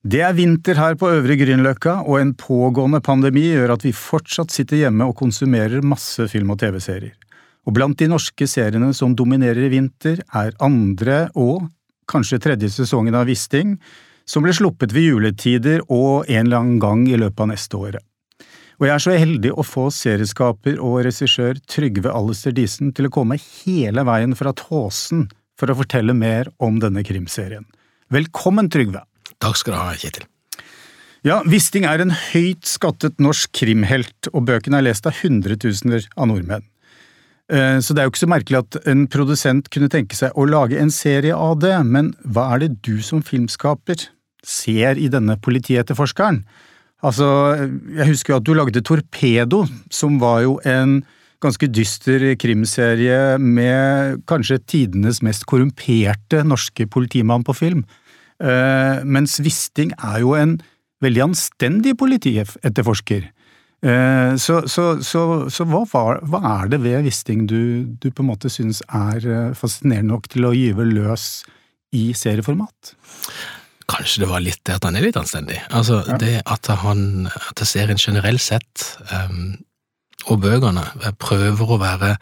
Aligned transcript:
Det 0.00 0.22
er 0.24 0.32
vinter 0.32 0.78
her 0.80 0.94
på 0.96 1.10
Øvre 1.12 1.34
Grünerløkka, 1.36 1.98
og 2.08 2.22
en 2.22 2.30
pågående 2.32 3.02
pandemi 3.04 3.42
gjør 3.50 3.74
at 3.74 3.82
vi 3.84 3.90
fortsatt 3.92 4.48
sitter 4.48 4.78
hjemme 4.80 5.04
og 5.04 5.18
konsumerer 5.18 5.84
masse 5.84 6.24
film 6.32 6.54
og 6.54 6.62
TV-serier. 6.62 7.12
Og 7.68 7.74
blant 7.76 7.98
de 8.00 8.08
norske 8.08 8.46
seriene 8.48 8.94
som 8.96 9.12
dominerer 9.12 9.66
i 9.66 9.72
vinter, 9.74 10.22
er 10.32 10.56
andre 10.64 11.26
og 11.36 11.66
kanskje 12.08 12.40
tredje 12.40 12.70
sesongen 12.72 13.18
av 13.18 13.28
Wisting, 13.28 13.74
som 14.24 14.46
ble 14.46 14.54
sluppet 14.56 14.94
ved 14.96 15.10
juletider 15.10 15.84
og 15.92 16.24
en 16.30 16.46
eller 16.46 16.62
annen 16.62 16.80
gang 16.80 17.04
i 17.04 17.20
løpet 17.20 17.44
av 17.44 17.52
neste 17.52 17.76
året. 17.76 18.06
Og 18.80 18.88
jeg 18.88 18.94
er 18.94 19.04
så 19.04 19.18
heldig 19.20 19.52
å 19.52 19.66
få 19.68 19.90
serieskaper 19.92 20.80
og 20.80 21.02
regissør 21.04 21.60
Trygve 21.68 22.16
Alistair 22.16 22.56
Diesen 22.56 22.94
til 22.96 23.10
å 23.10 23.12
komme 23.12 23.36
hele 23.36 24.08
veien 24.08 24.32
fra 24.32 24.56
Tåsen 24.56 25.26
for 25.60 25.68
å 25.68 25.76
fortelle 25.82 26.16
mer 26.16 26.48
om 26.56 26.80
denne 26.80 27.04
krimserien. 27.04 27.68
Velkommen, 28.08 28.72
Trygve! 28.72 29.04
Takk 29.38 29.60
skal 29.60 29.76
du 29.76 29.78
ha, 29.78 29.94
Kjetil. 29.94 30.26
Ja, 31.26 31.42
Wisting 31.44 31.84
er 31.84 32.00
en 32.00 32.14
høyt 32.16 32.64
skattet 32.64 33.18
norsk 33.20 33.52
krimhelt, 33.60 34.30
og 34.32 34.46
bøkene 34.48 34.80
er 34.80 34.86
lest 34.88 35.08
av 35.08 35.18
hundretusener 35.20 36.06
av 36.16 36.30
nordmenn. 36.30 36.64
Eh, 37.52 37.76
så 37.82 37.92
det 37.92 38.00
er 38.00 38.08
jo 38.08 38.14
ikke 38.14 38.22
så 38.22 38.30
merkelig 38.30 38.60
at 38.62 38.78
en 38.88 39.04
produsent 39.10 39.68
kunne 39.74 39.90
tenke 39.92 40.16
seg 40.16 40.32
å 40.38 40.46
lage 40.48 40.80
en 40.80 40.92
serie 40.94 41.36
av 41.36 41.58
det, 41.60 41.74
men 41.84 42.14
hva 42.24 42.54
er 42.54 42.64
det 42.64 42.72
du 42.86 43.02
som 43.04 43.20
filmskaper 43.26 44.06
ser 44.46 44.96
i 44.96 45.10
denne 45.12 45.36
politietterforskeren? 45.44 46.44
Altså, 47.04 47.26
jeg 47.96 48.10
husker 48.10 48.34
jo 48.34 48.40
at 48.40 48.46
du 48.46 48.52
lagde 48.56 48.84
Torpedo, 48.84 49.64
som 49.92 50.18
var 50.20 50.44
jo 50.44 50.58
en 50.68 51.00
ganske 51.40 51.68
dyster 51.72 52.26
krimserie 52.40 53.38
med 53.40 54.20
kanskje 54.28 54.60
tidenes 54.68 55.22
mest 55.24 55.46
korrumperte 55.48 56.42
norske 56.44 56.84
politimann 56.92 57.44
på 57.44 57.56
film. 57.56 57.84
Uh, 58.40 59.04
mens 59.04 59.36
Wisting 59.44 59.92
er 59.98 60.22
jo 60.22 60.32
en 60.38 60.56
veldig 61.04 61.26
anstendig 61.28 61.96
politietterforsker. 62.00 63.28
Uh, 63.84 64.36
så, 64.40 64.62
så, 64.68 64.86
så, 65.04 65.22
så 65.52 65.66
hva, 65.68 65.84
hva, 65.88 66.40
er 66.56 66.72
det 66.72 66.82
ved 66.84 67.06
Wisting 67.06 67.46
du, 67.48 67.84
du 68.00 68.10
på 68.10 68.24
en 68.24 68.30
måte 68.32 68.50
syns 68.52 68.82
er 68.86 69.24
eh, 69.24 69.54
fascinerende 69.56 70.12
nok 70.12 70.28
til 70.32 70.48
å 70.48 70.52
gyve 70.56 70.84
løs 70.88 71.42
i 71.96 72.10
serieformat? 72.16 72.94
Kanskje 73.90 74.24
det 74.24 74.30
var 74.30 74.44
litt 74.44 74.60
det 74.68 74.76
at 74.76 74.86
han 74.86 74.96
er 74.96 75.06
litt 75.08 75.18
anstendig. 75.18 75.58
Altså, 75.74 76.02
ja. 76.06 76.18
Det 76.20 76.34
at 76.44 76.68
han 76.84 77.26
at 77.32 77.64
serien 77.66 78.00
generelt 78.00 78.44
sett, 78.44 78.84
um, 79.10 79.56
og 80.30 80.44
bøkene, 80.44 80.84
prøver 81.18 81.72
å 81.74 81.80
være 81.80 82.12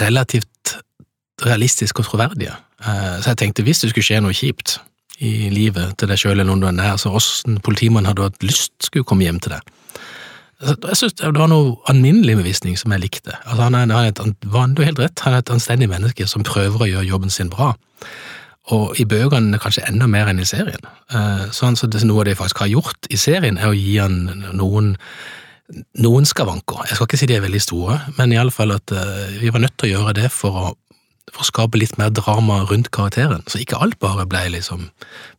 relativt 0.00 0.78
realistiske 1.44 2.00
og 2.00 2.08
troverdige. 2.08 2.54
Uh, 2.80 3.18
så 3.20 3.34
jeg 3.34 3.42
tenkte 3.42 3.66
hvis 3.66 3.82
det 3.82 3.92
skulle 3.92 4.06
skje 4.06 4.22
noe 4.24 4.36
kjipt 4.36 4.78
i 5.20 5.50
livet 5.52 5.98
til 6.00 6.10
deg 6.10 6.20
sjøl 6.20 6.38
eller 6.38 6.48
noen 6.48 6.64
du 6.64 6.68
er 6.70 6.76
nær, 6.76 6.96
så 7.00 7.12
åssen 7.16 7.60
politimannen 7.64 8.08
hadde 8.08 8.30
hatt 8.30 8.46
lyst 8.46 8.72
skulle 8.86 9.06
komme 9.08 9.26
hjem 9.26 9.40
til 9.42 9.56
deg. 9.56 9.76
Jeg 10.60 10.96
synes 10.96 11.14
Det 11.16 11.30
var 11.38 11.48
noe 11.48 11.78
alminnelig 11.88 12.34
med 12.36 12.44
Wisting 12.44 12.76
som 12.76 12.92
jeg 12.92 13.00
likte. 13.00 13.32
Altså, 13.46 13.62
han 13.62 13.76
er, 13.78 13.86
han 13.88 14.04
er 14.04 14.10
et, 14.12 14.18
har 14.52 14.88
helt 14.90 15.00
rett, 15.00 15.22
han 15.24 15.36
er 15.36 15.44
et 15.44 15.52
anstendig 15.54 15.88
menneske 15.88 16.26
som 16.28 16.44
prøver 16.44 16.84
å 16.84 16.90
gjøre 16.90 17.08
jobben 17.08 17.32
sin 17.32 17.52
bra 17.52 17.72
og 18.74 18.98
i 19.00 19.06
bøkene 19.08 19.58
kanskje 19.60 19.86
enda 19.88 20.06
mer 20.10 20.30
enn 20.30 20.42
i 20.42 20.48
serien. 20.48 20.82
Eh, 21.10 21.46
så 21.54 21.70
altså, 21.70 21.88
Noe 22.04 22.22
av 22.22 22.28
det 22.28 22.34
jeg 22.34 22.40
faktisk 22.42 22.64
har 22.64 22.72
gjort 22.74 23.10
i 23.10 23.18
serien, 23.20 23.58
er 23.58 23.70
å 23.70 23.76
gi 23.76 23.96
han 23.98 24.44
noen, 24.56 24.92
noen 26.02 26.28
skavanker. 26.28 26.84
Jeg 26.88 26.98
skal 26.98 27.08
ikke 27.08 27.20
si 27.20 27.30
de 27.30 27.38
er 27.38 27.46
veldig 27.46 27.62
store, 27.62 27.98
men 28.18 28.34
i 28.34 28.38
alle 28.40 28.54
fall 28.54 28.74
at 28.74 28.94
uh, 28.94 29.26
vi 29.40 29.52
var 29.52 29.62
nødt 29.62 29.76
til 29.78 29.90
å 29.90 29.92
gjøre 29.94 30.16
det 30.20 30.30
for 30.34 30.60
å, 30.60 30.72
for 31.30 31.44
å, 31.44 31.48
skape 31.48 31.80
litt 31.80 31.96
mer 32.00 32.12
drama 32.14 32.60
rundt 32.70 32.90
karakteren. 32.94 33.42
Så 33.50 33.62
ikke 33.62 33.80
alt 33.82 33.98
bare 34.02 34.26
ble 34.30 34.46
liksom 34.56 34.88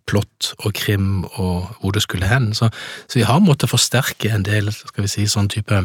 plott 0.10 0.52
og 0.60 0.74
krim 0.78 1.24
og 1.36 1.72
hvor 1.82 1.96
det 1.96 2.04
skulle 2.06 2.30
hen. 2.30 2.52
Så, 2.58 2.72
så 3.08 3.22
vi 3.22 3.28
har 3.28 3.44
måttet 3.44 3.72
forsterke 3.72 4.32
en 4.34 4.46
del 4.48 4.72
skal 4.74 5.06
vi 5.06 5.12
si, 5.12 5.28
sånn 5.30 5.52
type 5.52 5.84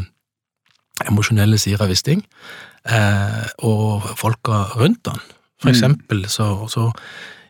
emosjonelle 1.05 1.59
sider 1.61 1.85
av 1.85 1.93
Wisting, 1.93 2.23
eh, 2.89 3.43
og 3.69 4.07
folka 4.17 4.63
rundt 4.81 5.11
han. 5.11 5.21
For 5.61 5.71
mm. 5.71 5.75
eksempel 5.75 6.23
så, 6.33 6.49
så 6.73 6.91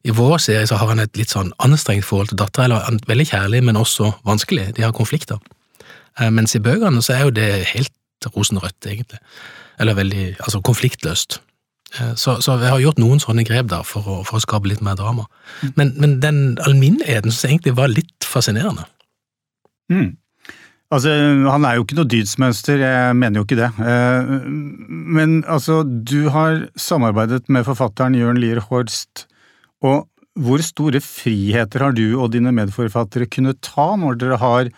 i 0.06 0.14
vår 0.14 0.38
serie 0.42 0.66
så 0.66 0.78
har 0.80 0.90
han 0.92 1.02
et 1.02 1.18
litt 1.18 1.32
sånn 1.34 1.52
anstrengt 1.62 2.06
forhold 2.06 2.32
til 2.32 2.40
dattera, 2.42 2.82
eller 2.86 3.06
veldig 3.10 3.28
kjærlig, 3.30 3.62
men 3.66 3.78
også 3.78 4.12
vanskelig. 4.26 4.72
De 4.76 4.84
har 4.86 4.94
konflikter. 4.96 5.38
Eh, 6.20 6.30
mens 6.30 6.54
i 6.54 6.62
bøkene 6.62 7.02
så 7.02 7.16
er 7.16 7.26
jo 7.26 7.34
det 7.34 7.50
helt 7.72 8.30
rosenrødt, 8.34 8.78
egentlig. 8.86 9.22
Eller 9.82 9.98
veldig 9.98 10.28
altså 10.40 10.62
konfliktløst. 10.64 11.40
Eh, 11.94 12.12
så, 12.18 12.36
så 12.42 12.58
jeg 12.60 12.72
har 12.72 12.82
gjort 12.82 13.00
noen 13.00 13.22
sånne 13.22 13.46
grep 13.46 13.70
der 13.70 13.86
for 13.86 14.06
å, 14.06 14.20
for 14.26 14.38
å 14.38 14.44
skape 14.44 14.70
litt 14.70 14.84
mer 14.84 14.98
drama. 14.98 15.28
Mm. 15.62 15.72
Men, 15.78 15.94
men 16.02 16.14
den 16.24 16.40
alminneligheten 16.66 17.34
jeg 17.34 17.54
egentlig 17.54 17.76
var 17.78 17.92
litt 17.92 18.26
fascinerende. 18.26 18.88
Mm. 19.92 20.16
Altså, 20.94 21.10
han 21.50 21.64
er 21.66 21.76
jo 21.76 21.82
ikke 21.82 21.96
noe 21.98 22.10
dydsmønster, 22.10 22.78
jeg 22.78 23.14
mener 23.18 23.40
jo 23.40 23.46
ikke 23.46 23.58
det. 23.58 23.70
Eh, 23.82 24.34
men 25.16 25.40
altså, 25.50 25.80
du 25.86 26.28
har 26.34 26.68
samarbeidet 26.78 27.48
med 27.50 27.66
forfatteren 27.66 28.18
Jørn 28.18 28.38
Lier 28.42 28.62
Horst 28.68 29.26
og 29.84 30.06
hvor 30.36 30.60
store 30.60 31.00
friheter 31.00 31.82
har 31.86 31.94
du 31.96 32.04
og 32.20 32.34
dine 32.34 32.52
medforfattere 32.54 33.28
kunnet 33.32 33.62
ta 33.64 33.94
når 33.96 34.18
dere 34.20 34.38
har 34.42 34.68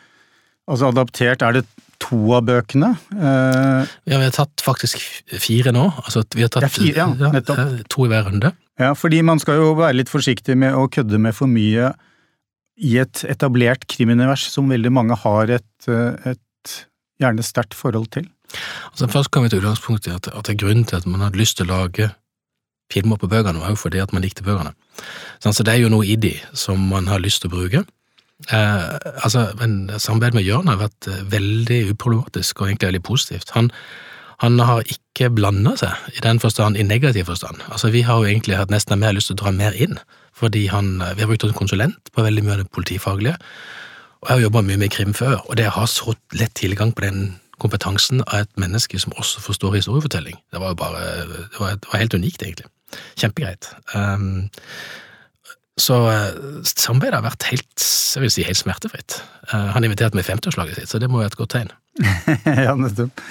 altså 0.71 0.93
adaptert 0.93 1.43
Er 1.43 1.57
det 1.57 1.65
to 2.03 2.19
av 2.37 2.47
bøkene? 2.49 2.93
Eh, 3.15 3.93
ja, 4.09 4.19
vi 4.19 4.25
har 4.25 4.35
tatt 4.35 4.63
faktisk 4.65 5.03
fire 5.43 5.73
nå. 5.75 5.89
Altså, 6.05 6.25
vi 6.35 6.45
har 6.47 6.53
tatt 6.55 6.71
fire, 6.73 7.09
ja, 7.11 7.31
nettopp. 7.35 7.63
Eh, 7.65 7.85
to 7.91 8.07
i 8.07 8.13
hver 8.13 8.29
runde. 8.31 8.53
Ja, 8.79 8.93
fordi 8.95 9.23
man 9.27 9.41
skal 9.43 9.59
jo 9.59 9.73
være 9.79 9.99
litt 9.99 10.13
forsiktig 10.13 10.57
med 10.59 10.77
å 10.79 10.87
kødde 10.93 11.19
med 11.21 11.35
for 11.37 11.51
mye 11.51 11.93
i 12.79 12.95
et 13.03 13.25
etablert 13.27 13.89
krimunivers 13.91 14.47
som 14.53 14.71
veldig 14.71 14.93
mange 14.95 15.19
har 15.19 15.51
et, 15.59 15.89
eh, 15.91 16.35
et 16.35 16.77
gjerne 17.19 17.43
sterkt 17.43 17.75
forhold 17.75 18.13
til. 18.15 18.29
Altså 18.93 19.11
Først 19.11 19.31
kan 19.35 19.43
vi 19.45 19.51
til 19.53 19.61
utgangspunktet 19.61 20.15
at, 20.15 20.31
at 20.31 20.47
det 20.47 20.55
er 20.55 20.63
grunnen 20.63 20.87
til 20.87 20.97
at 20.97 21.07
man 21.07 21.21
hadde 21.21 21.41
lyst 21.41 21.59
til 21.59 21.67
å 21.67 21.75
lage 21.75 22.13
filmer 22.93 23.19
på 23.21 23.29
bøkene, 23.29 23.61
var 23.61 23.75
jo 23.75 23.81
fordi 23.83 24.01
at 24.01 24.15
man 24.15 24.25
likte 24.25 24.47
bøkene. 24.47 24.73
Sånn, 25.43 25.53
så 25.53 25.67
det 25.67 25.75
er 25.75 25.83
jo 25.83 25.93
noe 25.93 26.07
i 26.07 26.17
de 26.17 26.33
som 26.57 26.81
man 26.89 27.11
har 27.11 27.21
lyst 27.21 27.43
til 27.43 27.51
å 27.51 27.57
bruke. 27.59 27.85
Eh, 28.47 28.95
altså, 29.25 29.49
men 29.59 29.91
Samarbeidet 29.99 30.35
med 30.39 30.47
Jørn 30.47 30.71
har 30.71 30.79
vært 30.79 31.09
eh, 31.11 31.25
veldig 31.33 31.81
uproblematisk 31.93 32.61
og 32.61 32.69
egentlig 32.69 32.93
veldig 32.93 33.03
positivt. 33.03 33.51
Han, 33.57 33.73
han 34.45 34.61
har 34.63 34.87
ikke 34.87 35.33
blanda 35.35 35.75
seg 35.81 36.15
i 36.15 36.23
den 36.23 36.39
forstand, 36.41 36.79
i 36.79 36.87
negativ 36.87 37.27
forstand. 37.27 37.65
Altså, 37.69 37.91
Vi 37.91 38.05
har 38.07 38.21
jo 38.21 38.31
egentlig 38.31 38.61
hatt 38.61 38.71
nesten 38.71 39.03
mer 39.03 39.17
lyst 39.17 39.33
til 39.33 39.39
å 39.39 39.43
dra 39.43 39.53
mer 39.53 39.75
inn, 39.75 39.99
fordi 40.39 40.69
han, 40.71 41.03
vi 41.17 41.25
har 41.25 41.31
brukt 41.31 41.45
en 41.45 41.59
konsulent 41.59 42.15
på 42.15 42.23
veldig 42.23 42.47
mye 42.47 42.55
av 42.55 42.63
det 42.63 42.71
politifaglige. 42.71 43.35
Og 44.23 44.31
jeg 44.31 44.37
har 44.37 44.47
jobba 44.47 44.63
mye 44.67 44.79
med 44.79 44.95
krim 44.95 45.13
før, 45.15 45.43
og 45.47 45.59
det 45.59 45.67
å 45.71 45.77
ha 45.81 45.87
så 45.91 46.15
lett 46.39 46.55
tilgang 46.59 46.95
på 46.95 47.07
den 47.07 47.37
kompetansen 47.59 48.23
av 48.29 48.45
et 48.45 48.51
menneske 48.61 48.99
som 49.03 49.15
også 49.19 49.43
forstår 49.43 49.81
historiefortelling, 49.81 50.39
det 50.55 50.63
var 50.63 50.75
jo 50.75 50.79
bare 50.79 51.05
det 51.27 51.59
var, 51.59 51.75
det 51.75 51.91
var 51.91 52.03
helt 52.03 52.15
unikt, 52.15 52.43
egentlig. 52.43 52.71
Kjempegreit. 53.19 53.67
Um, 53.95 54.49
så 55.79 55.99
uh, 56.11 56.63
samarbeidet 56.67 57.21
har 57.21 57.27
vært 57.27 57.49
helt 57.53 57.85
jeg 58.09 58.25
vil 58.25 58.33
si, 58.33 58.47
helt 58.47 58.59
smertefritt. 58.59 59.21
Uh, 59.53 59.71
han 59.75 59.87
inviterte 59.87 60.19
meg 60.19 60.27
i 60.27 60.31
50-årslaget 60.31 60.81
sitt, 60.81 60.91
så 60.91 61.01
det 61.03 61.11
må 61.11 61.21
være 61.21 61.33
et 61.33 61.39
godt 61.39 61.55
tegn. 61.55 61.71
ja, 62.67 62.75
nettopp. 62.79 63.23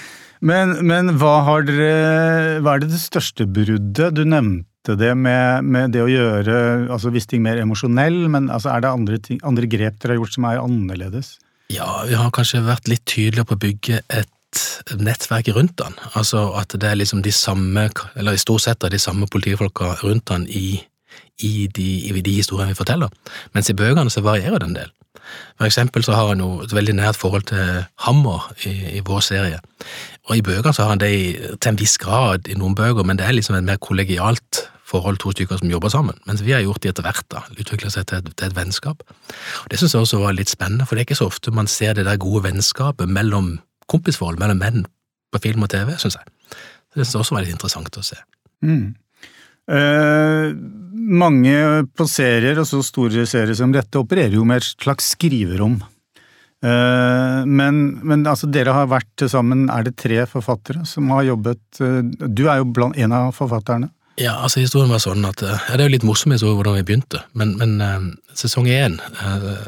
Men, 0.46 0.75
men 0.86 1.16
hva, 1.18 1.40
dere, 1.66 2.59
hva, 2.62 2.75
er 2.75 2.84
det 2.84 2.91
det 2.94 3.02
største 3.02 3.47
bruddet? 3.50 4.13
Du 4.13 4.22
nevnte 4.28 4.96
det 5.00 5.12
med, 5.18 5.66
med 5.66 5.96
det 5.96 6.03
å 6.03 6.12
gjøre 6.12 6.57
altså 6.94 7.12
Wisting 7.12 7.41
mer 7.44 7.59
emosjonell, 7.62 8.28
men 8.31 8.52
altså, 8.53 8.72
er 8.75 8.86
det 8.86 8.94
andre, 8.94 9.19
ting, 9.24 9.41
andre 9.47 9.69
grep 9.69 9.97
dere 10.00 10.16
har 10.16 10.22
gjort 10.22 10.38
som 10.38 10.47
er 10.50 10.62
annerledes? 10.62 11.36
Ja, 11.74 11.90
vi 12.07 12.16
har 12.16 12.30
kanskje 12.36 12.63
vært 12.63 12.88
litt 12.88 13.03
tydeligere 13.09 13.50
på 13.50 13.57
å 13.57 13.63
bygge 13.66 14.02
et 14.13 14.34
nettverk 14.97 15.50
rundt 15.57 15.81
han. 15.84 15.97
Altså 16.16 16.46
at 16.57 16.75
det 16.80 16.88
er 16.88 17.00
liksom 17.00 17.24
de 17.25 17.34
samme, 17.36 17.90
eller 18.16 18.38
i 18.38 18.41
stort 18.41 18.63
sett 18.63 18.86
de 18.86 19.02
samme 19.02 19.28
politifolka 19.31 19.97
rundt 20.03 20.31
han 20.31 20.47
i, 20.47 20.80
i, 21.44 21.68
de, 21.68 21.88
i 22.10 22.22
de, 22.22 22.38
historiene 22.40 22.74
vi 22.74 22.80
forteller. 22.80 23.12
Mens 23.54 23.70
i 23.70 23.76
bøkene 23.78 24.12
så 24.14 24.24
varierer 24.26 24.62
det 24.62 24.70
en 24.70 24.78
del. 24.78 24.94
For 25.58 25.68
eksempel 25.68 26.06
så 26.06 26.16
har 26.16 26.31
han 26.31 26.42
jo 26.42 26.62
et 26.64 26.74
veldig 26.74 26.96
nært 26.98 27.19
forhold 27.19 27.50
til 27.50 27.84
Hammer 28.06 28.48
i, 28.66 28.74
i 28.98 29.04
vår 29.06 29.25
serie. 29.25 29.60
Og 30.30 30.38
i 30.38 30.46
bøkene 30.46 30.74
så 30.74 30.86
har 30.86 30.96
han 30.96 31.04
det 31.04 31.12
i, 31.14 31.28
til 31.58 31.74
en 31.74 31.80
viss 31.80 31.98
grad 32.02 32.48
i 32.48 32.56
noen 32.58 32.75
bøker, 32.78 33.04
men 33.04 33.19
det 33.19 33.28
er 33.28 33.36
liksom 33.36 33.58
et 33.58 33.68
mer 33.68 33.81
kollegialt 33.81 34.64
forhold, 34.88 35.18
to 35.19 35.34
stykker 35.36 35.60
som 35.60 35.72
jobber 35.72 35.92
sammen. 35.92 36.16
Mens 36.25 36.44
vi 36.46 36.54
har 36.56 36.64
gjort 36.64 36.81
det 36.84 36.94
etter 36.94 37.04
hvert, 37.04 37.25
da, 37.34 37.44
utvikla 37.60 37.92
seg 37.92 38.08
til 38.08 38.22
et, 38.22 38.30
til 38.40 38.48
et 38.48 38.56
vennskap. 38.56 39.04
Og 39.04 39.72
Det 39.72 39.80
syns 39.81 39.98
jeg 39.98 40.06
også 40.06 40.22
var 40.22 40.38
litt 40.38 40.52
spennende, 40.52 40.88
for 40.88 40.96
det 40.96 41.04
er 41.04 41.10
ikke 41.10 41.20
så 41.20 41.28
ofte 41.28 41.52
man 41.52 41.68
ser 41.68 41.98
det 41.98 42.08
der 42.08 42.22
gode 42.22 42.46
vennskapet 42.48 43.12
mellom 43.12 43.58
kompisforhold 43.92 44.40
mellom 44.40 44.60
menn 44.60 44.86
på 45.31 45.42
film 45.44 45.66
og 45.66 45.72
TV, 45.72 45.94
syns 46.00 46.18
jeg. 46.20 46.31
Det 46.96 47.04
synes 47.04 47.13
jeg 47.13 47.24
også 47.24 47.36
var 47.36 47.46
litt 47.46 47.56
interessant 47.56 48.00
å 48.00 48.06
se. 48.06 48.18
Mm. 48.66 48.96
Eh, 49.68 50.56
mange 50.94 51.56
på 51.96 52.08
serier, 52.08 52.60
og 52.62 52.68
så 52.69 52.80
store 52.86 53.25
serier 53.28 53.58
som 53.58 53.74
dette, 53.75 54.00
opererer 54.00 54.38
jo 54.38 54.46
med 54.48 54.62
et 54.62 54.69
slags 54.69 55.12
skriverom. 55.16 55.78
Eh, 56.64 57.42
men, 57.46 57.81
men 58.08 58.24
altså, 58.28 58.50
dere 58.52 58.75
har 58.75 58.90
vært 58.92 59.10
til 59.19 59.31
sammen, 59.31 59.68
er 59.69 59.88
det 59.88 59.98
tre 60.00 60.24
forfattere 60.30 60.88
som 60.90 61.12
har 61.14 61.28
jobbet 61.28 61.81
eh, 61.86 62.00
Du 62.02 62.48
er 62.50 62.64
jo 62.64 62.72
blant 62.74 62.98
en 62.98 63.14
av 63.14 63.36
forfatterne. 63.38 63.92
Ja, 64.18 64.40
altså 64.42 64.64
historien 64.64 64.90
var 64.90 65.04
sånn 65.04 65.22
at 65.30 65.44
ja, 65.46 65.60
Det 65.68 65.84
er 65.84 65.86
jo 65.86 65.94
litt 65.94 66.08
morsom 66.08 66.34
historie 66.34 66.58
hvordan 66.58 66.80
vi 66.80 66.88
begynte, 66.88 67.22
men, 67.38 67.52
men 67.60 68.16
sesong 68.34 68.66
én 68.66 68.96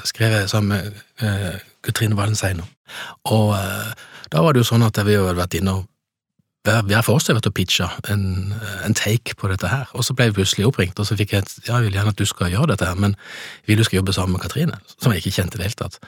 skrev 0.10 0.34
jeg 0.34 0.50
sammen 0.50 0.88
med 1.22 1.60
Katrine 1.86 2.18
Wallenseiner. 2.18 2.66
Og 3.30 3.54
da 4.34 4.42
var 4.42 4.58
det 4.58 4.64
jo 4.64 4.70
sånn 4.72 4.88
at 4.88 4.98
vi 5.06 5.20
hadde 5.20 5.38
vært 5.38 5.60
inne 5.60 5.76
og 5.78 5.86
hver 6.68 7.04
for 7.06 7.16
oss 7.16 7.30
har 7.30 7.38
vært 7.38 7.48
og 7.48 7.56
pitcha 7.56 7.88
en, 8.12 8.52
en, 8.84 8.96
take 8.98 9.38
på 9.40 9.48
dette 9.52 9.70
her, 9.72 9.88
og 9.96 10.04
så 10.04 10.14
ble 10.14 10.28
jeg 10.28 10.36
plutselig 10.36 10.68
oppringt, 10.68 11.00
og 11.00 11.08
så 11.08 11.16
fikk 11.20 11.34
jeg 11.34 11.46
et 11.46 11.54
ja, 11.70 11.78
jeg 11.78 11.88
vil 11.88 11.98
gjerne 11.98 12.12
at 12.12 12.20
du 12.20 12.28
skal 12.28 12.52
gjøre 12.52 12.74
dette 12.74 12.90
her, 12.90 13.00
men 13.00 13.16
vil 13.70 13.80
du 13.80 13.86
skal 13.88 14.02
jobbe 14.02 14.14
sammen 14.14 14.36
med 14.36 14.44
Katrine, 14.44 14.80
som 14.98 15.14
jeg 15.14 15.24
ikke 15.24 15.38
kjente 15.40 15.56
i 15.58 15.62
det 15.62 15.70
hele 15.70 15.80
tatt. 15.80 16.00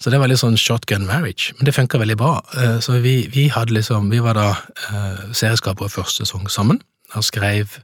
Så 0.00 0.12
det 0.12 0.20
var 0.22 0.30
litt 0.30 0.40
sånn 0.40 0.56
shotgun 0.56 1.04
marriage, 1.08 1.52
men 1.58 1.68
det 1.68 1.74
funka 1.76 1.98
veldig 2.00 2.16
bra. 2.16 2.38
Så 2.80 3.02
vi, 3.04 3.26
vi, 3.34 3.50
hadde 3.52 3.74
liksom, 3.76 4.08
vi 4.14 4.22
var 4.24 4.38
da 4.38 4.46
uh, 4.56 5.26
serieskapere 5.36 5.92
første 5.92 6.24
sesong 6.24 6.46
sammen, 6.48 6.80
og 7.18 7.26
skrev 7.26 7.74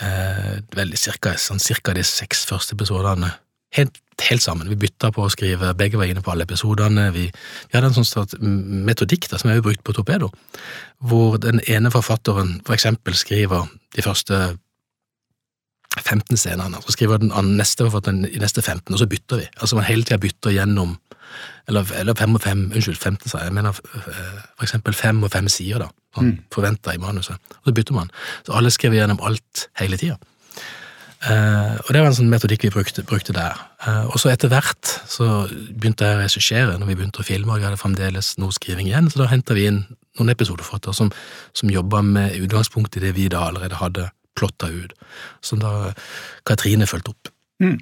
eh, 0.00 0.60
vel 0.76 0.94
cirka, 0.94 1.34
sånn, 1.34 1.58
cirka 1.58 1.92
de 1.96 2.04
seks 2.06 2.44
første 2.46 2.76
episodene 2.78 3.32
helt, 3.76 4.00
helt, 4.28 4.42
sammen. 4.44 4.68
Vi 4.70 4.78
bytta 4.80 5.10
på 5.14 5.24
å 5.24 5.32
skrive, 5.32 5.74
begge 5.78 5.98
var 6.00 6.10
inne 6.10 6.22
på 6.24 6.32
alle 6.32 6.46
episodene. 6.48 7.10
Vi, 7.14 7.26
vi 7.30 7.76
hadde 7.76 7.90
en 7.90 8.06
sånn 8.06 8.46
metodikk 8.86 9.28
da, 9.30 9.40
som 9.40 9.52
er 9.52 9.62
brukt 9.64 9.84
på 9.86 9.94
Torpedo, 9.96 10.30
hvor 10.98 11.38
den 11.42 11.62
ene 11.68 11.92
forfatteren 11.92 12.58
for 12.66 12.76
eksempel 12.76 13.16
skriver 13.18 13.68
de 13.96 14.06
første 14.06 14.40
15 15.98 16.38
scenene, 16.38 16.78
så 16.84 16.94
skriver 16.94 17.18
den 17.18 17.32
neste 17.58 17.86
forfatteren 17.86 18.24
i 18.28 18.38
neste 18.38 18.62
15, 18.62 18.94
og 18.94 19.00
så 19.00 19.08
bytter 19.10 19.42
vi. 19.42 19.48
Altså 19.58 19.78
man 19.78 19.88
hele 19.88 20.06
tida 20.06 20.20
bytter 20.22 20.54
gjennom 20.54 20.98
eller, 21.70 21.86
eller, 21.94 22.16
fem 22.18 22.34
og 22.34 22.42
fem, 22.42 22.64
unnskyld, 22.74 22.98
15, 22.98 23.30
sa 23.30 23.44
jeg. 23.44 23.54
Mener 23.54 23.76
eh, 23.94 24.38
for 24.58 24.66
eksempel 24.66 24.96
fem 24.96 25.20
og 25.22 25.30
fem 25.30 25.48
sider, 25.50 25.84
da 25.84 25.90
man 26.16 26.32
mm. 26.32 26.38
forventa 26.54 26.94
i 26.94 26.98
manuset. 26.98 27.38
Og 27.60 27.70
så 27.70 27.74
bytter 27.74 27.94
man. 27.94 28.10
Så 28.46 28.56
alle 28.58 28.72
skriver 28.74 28.98
gjennom 28.98 29.20
alt 29.22 29.68
hele 29.78 29.98
tida. 30.00 30.16
Uh, 31.20 31.76
og 31.84 31.90
det 31.92 32.00
var 32.00 32.08
en 32.08 32.16
sånn 32.16 32.30
metodikk 32.32 32.62
vi 32.64 32.70
brukte, 32.72 33.02
brukte 33.04 33.34
der. 33.36 33.58
Uh, 33.84 34.06
og 34.08 34.16
så 34.22 34.30
etter 34.32 34.48
hvert 34.48 34.88
så 35.04 35.26
begynte 35.50 36.06
jeg 36.06 36.16
å 36.16 36.20
regissere 36.22 36.78
når 36.80 36.88
vi 36.88 36.96
begynte 36.96 37.20
å 37.20 37.26
filme, 37.26 37.52
og 37.52 37.60
vi 37.60 37.66
hadde 37.68 37.80
fremdeles 37.80 38.32
noe 38.40 38.56
skriving 38.56 38.88
igjen, 38.88 39.10
så 39.12 39.20
da 39.20 39.28
henta 39.28 39.56
vi 39.56 39.66
inn 39.68 39.82
noen 40.16 40.32
episodeforfattere 40.32 40.96
som, 40.96 41.12
som 41.52 41.72
jobba 41.72 42.00
med 42.06 42.38
utgangspunkt 42.40 42.96
i 42.96 43.04
det 43.04 43.12
vi 43.18 43.28
da 43.32 43.44
allerede 43.50 43.76
hadde 43.82 44.08
plotta 44.38 44.70
ut, 44.72 44.96
som 45.44 45.60
da 45.60 45.92
Katrine 46.48 46.88
fulgte 46.88 47.12
opp. 47.12 47.32
Mm. 47.60 47.76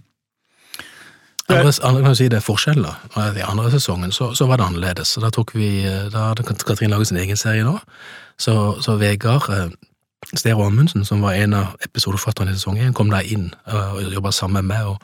Andre, 1.49 1.73
andre, 1.87 2.03
kan 2.05 2.17
si 2.19 2.27
det 2.29 2.43
er 2.43 2.45
forskjeller. 2.45 2.97
I 3.17 3.45
andre 3.47 3.71
sesongen 3.73 4.11
så, 4.13 4.35
så, 4.37 4.49
var 4.51 4.59
det 4.59 4.67
annerledes. 4.67 5.15
så 5.15 5.23
Da 5.23 5.31
tok 5.33 5.55
vi, 5.57 5.71
da 6.13 6.33
hadde 6.33 6.45
Katrin 6.45 6.93
laget 6.93 7.09
sin 7.09 7.21
egen 7.23 7.39
serie 7.41 7.65
nå. 7.65 7.79
Så, 8.37 8.53
så 8.85 8.99
Vegard 9.01 9.49
eh, 10.27 10.37
Stero 10.37 10.67
Amundsen, 10.67 11.05
som 11.05 11.23
var 11.25 11.39
en 11.39 11.55
av 11.55 11.77
episodeforfatterne 11.87 12.55
i 12.55 12.59
sesong 12.59 12.81
én, 12.83 12.95
kom 12.97 13.13
da 13.13 13.23
inn 13.23 13.51
eh, 13.67 13.93
og 13.95 14.15
jobba 14.15 14.35
sammen 14.35 14.65
med 14.65 14.75
meg. 14.75 14.95
og 14.95 14.99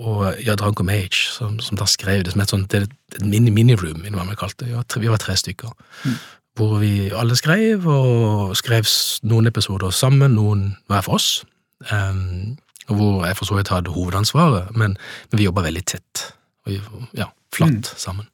og 0.00 0.38
Jadranko 0.40 0.82
Mage, 0.82 1.28
som, 1.28 1.58
som, 1.60 1.76
da 1.76 1.84
skrev 1.84 2.22
det 2.24 2.32
som 2.32 2.40
et 2.40 2.52
sånt 2.52 2.74
et 2.74 2.92
mini-room, 3.20 4.04
hva 4.14 4.24
vi 4.30 4.38
kalte 4.38 4.64
det. 4.64 5.00
Vi 5.02 5.10
var 5.10 5.20
tre 5.20 5.36
stykker. 5.36 5.74
Mm. 6.04 6.14
Hvor 6.56 6.78
vi 6.80 7.10
alle 7.12 7.36
skrev, 7.36 7.84
og 7.84 8.56
skrev 8.56 8.88
noen 9.28 9.50
episoder 9.50 9.92
sammen, 9.94 10.38
noen 10.38 10.64
hver 10.88 11.04
for 11.04 11.18
oss. 11.18 11.28
Um, 11.92 12.56
hvor 12.90 13.26
jeg 13.26 13.36
for 13.38 13.48
så 13.48 13.56
vidt 13.58 13.70
hadde 13.72 13.92
hovedansvaret, 13.94 14.72
men, 14.76 14.96
men 15.30 15.38
vi 15.38 15.46
jobba 15.46 15.64
veldig 15.68 15.84
tett. 15.86 16.24
Og 16.64 16.72
vi, 16.72 16.80
ja, 17.16 17.30
flatt 17.54 17.92
mm. 17.92 17.96
sammen. 17.96 18.28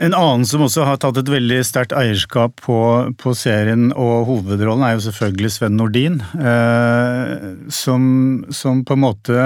En 0.00 0.14
annen 0.16 0.46
som 0.48 0.62
også 0.64 0.86
har 0.88 1.00
tatt 1.02 1.18
et 1.20 1.28
veldig 1.28 1.58
sterkt 1.66 1.92
eierskap 1.92 2.54
på, 2.64 2.78
på, 3.20 3.34
serien 3.36 3.90
og 3.92 4.24
hovedrollen, 4.30 4.84
er 4.86 4.94
jo 4.96 5.04
selvfølgelig 5.10 5.50
Sven 5.52 5.76
Nordin, 5.76 6.20
eh, 6.40 7.34
som, 7.68 8.06
som, 8.48 8.80
på 8.88 8.96
en 8.96 9.02
måte 9.02 9.36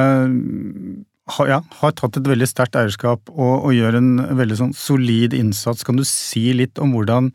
har, 1.34 1.50
ja, 1.50 1.58
har 1.80 1.96
tatt 1.98 2.20
et 2.20 2.30
veldig 2.30 2.46
sterkt 2.46 2.78
eierskap 2.78 3.32
og, 3.32 3.64
og, 3.64 3.72
gjør 3.74 3.98
en 3.98 4.12
veldig 4.38 4.60
sånn 4.60 4.76
solid 4.78 5.34
innsats. 5.34 5.82
Kan 5.82 5.98
du 5.98 6.04
si 6.06 6.46
litt 6.54 6.78
om 6.78 6.94
hvordan 6.94 7.32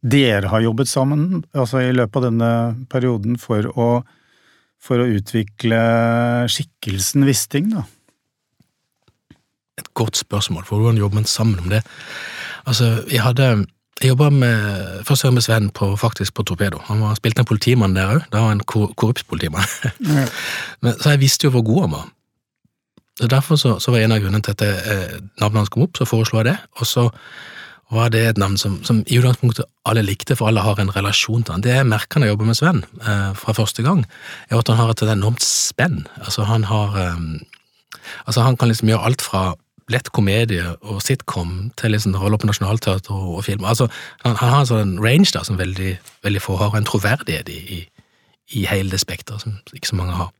dere 0.00 0.50
har 0.50 0.64
jobbet 0.64 0.88
sammen 0.88 1.44
altså 1.52 1.84
i 1.84 1.92
løpet 1.92 2.18
av 2.18 2.26
denne 2.30 2.52
perioden 2.90 3.38
for 3.38 3.68
å 3.76 3.90
for 4.80 4.96
å 4.96 5.08
utvikle 5.12 5.78
skikkelsen 6.48 7.26
Wisting, 7.28 7.68
da? 7.74 7.84
Et 9.80 9.90
godt 9.96 10.16
spørsmål, 10.16 10.64
for 10.64 10.80
hvordan 10.80 11.00
jobber 11.00 11.20
man 11.20 11.28
sammen 11.28 11.60
om 11.60 11.68
det? 11.72 11.82
Altså, 12.66 13.04
jeg 13.10 13.22
hadde 13.22 13.66
jeg 14.00 14.14
jobba 14.14 14.30
med, 14.32 15.02
først 15.04 15.26
med 15.32 15.42
Sven 15.44 15.68
på, 15.76 15.96
faktisk 15.96 16.34
på 16.34 16.42
Torpedo. 16.48 16.78
Han 16.88 17.02
var, 17.04 17.18
spilte 17.18 17.42
en 17.44 17.48
politimann 17.48 17.96
der 17.96 18.14
òg. 18.14 18.22
Da 18.32 18.40
var 18.40 18.54
han 18.54 18.62
en 18.62 18.64
korrupt 18.96 19.26
politimann. 19.28 19.68
Mm. 20.00 20.24
Men, 20.82 20.94
så 20.96 21.12
jeg 21.12 21.20
visste 21.20 21.44
jo 21.44 21.50
hvor 21.50 21.62
god 21.66 21.80
han 21.82 21.92
var. 21.98 22.06
Så 23.20 23.28
Derfor 23.28 23.56
så, 23.60 23.78
så 23.78 23.92
var 23.92 24.00
en 24.00 24.12
av 24.16 24.22
grunnene 24.22 24.40
til 24.40 24.56
at 24.56 24.64
eh, 24.64 25.18
navnet 25.42 25.60
hans 25.60 25.68
kom 25.68 25.84
opp, 25.84 26.00
så 26.00 26.08
foreslo 26.08 26.40
jeg 26.40 26.48
det. 26.48 26.56
Og 26.80 26.88
så 26.88 27.10
var 27.92 28.08
det 28.08 28.22
et 28.24 28.40
navn 28.40 28.56
som, 28.56 28.78
som, 28.86 29.02
i 29.06 29.18
utgangspunktet 29.18 29.68
alle 29.84 30.06
likte, 30.06 30.36
for 30.38 30.48
alle 30.48 30.64
har 30.64 30.80
en 30.80 30.94
relasjon 30.96 31.44
til 31.44 31.58
han. 31.58 31.64
Det 31.66 31.74
jeg 31.74 31.88
merker 31.90 32.22
når 32.22 32.30
jeg 32.30 32.36
jobber 32.38 32.48
med 32.48 32.56
Sven 32.56 32.84
eh, 33.02 33.30
fra 33.36 33.52
første 33.52 33.84
gang, 33.84 34.06
er 34.48 34.62
at 34.62 34.72
han 34.72 34.80
har 34.80 34.94
et 34.94 35.04
enormt 35.04 35.44
spenn. 35.44 36.06
Altså, 36.24 36.48
han 36.48 36.64
har 36.70 36.96
eh, 37.04 37.24
Altså, 38.26 38.40
han 38.42 38.56
kan 38.56 38.70
liksom 38.70 38.88
gjøre 38.88 39.04
alt 39.04 39.22
fra 39.22 39.40
lett 39.90 40.10
komedie 40.14 40.64
og 40.80 41.02
sitcom 41.02 41.70
til 41.80 41.94
liksom 41.94 42.14
roller 42.18 42.40
på 42.40 42.48
Nationaltheatret 42.48 43.10
og, 43.14 43.36
og 43.40 43.44
film. 43.44 43.64
Altså, 43.64 43.88
han, 44.24 44.36
han, 44.36 44.54
har 44.54 44.62
en 44.62 44.70
sånn 44.70 44.96
range 45.02 45.32
da, 45.34 45.44
som 45.46 45.58
veldig, 45.58 45.96
veldig 46.26 46.42
få 46.42 46.56
har, 46.60 46.72
og 46.72 46.80
en 46.80 46.88
troverdighet 46.88 47.50
i, 47.52 47.60
i, 47.78 47.80
i 48.60 48.66
hele 48.70 48.92
det 48.92 49.02
spekteret 49.02 49.44
som 49.44 49.58
ikke 49.74 49.92
så 49.92 50.00
mange 50.00 50.18
har. 50.18 50.32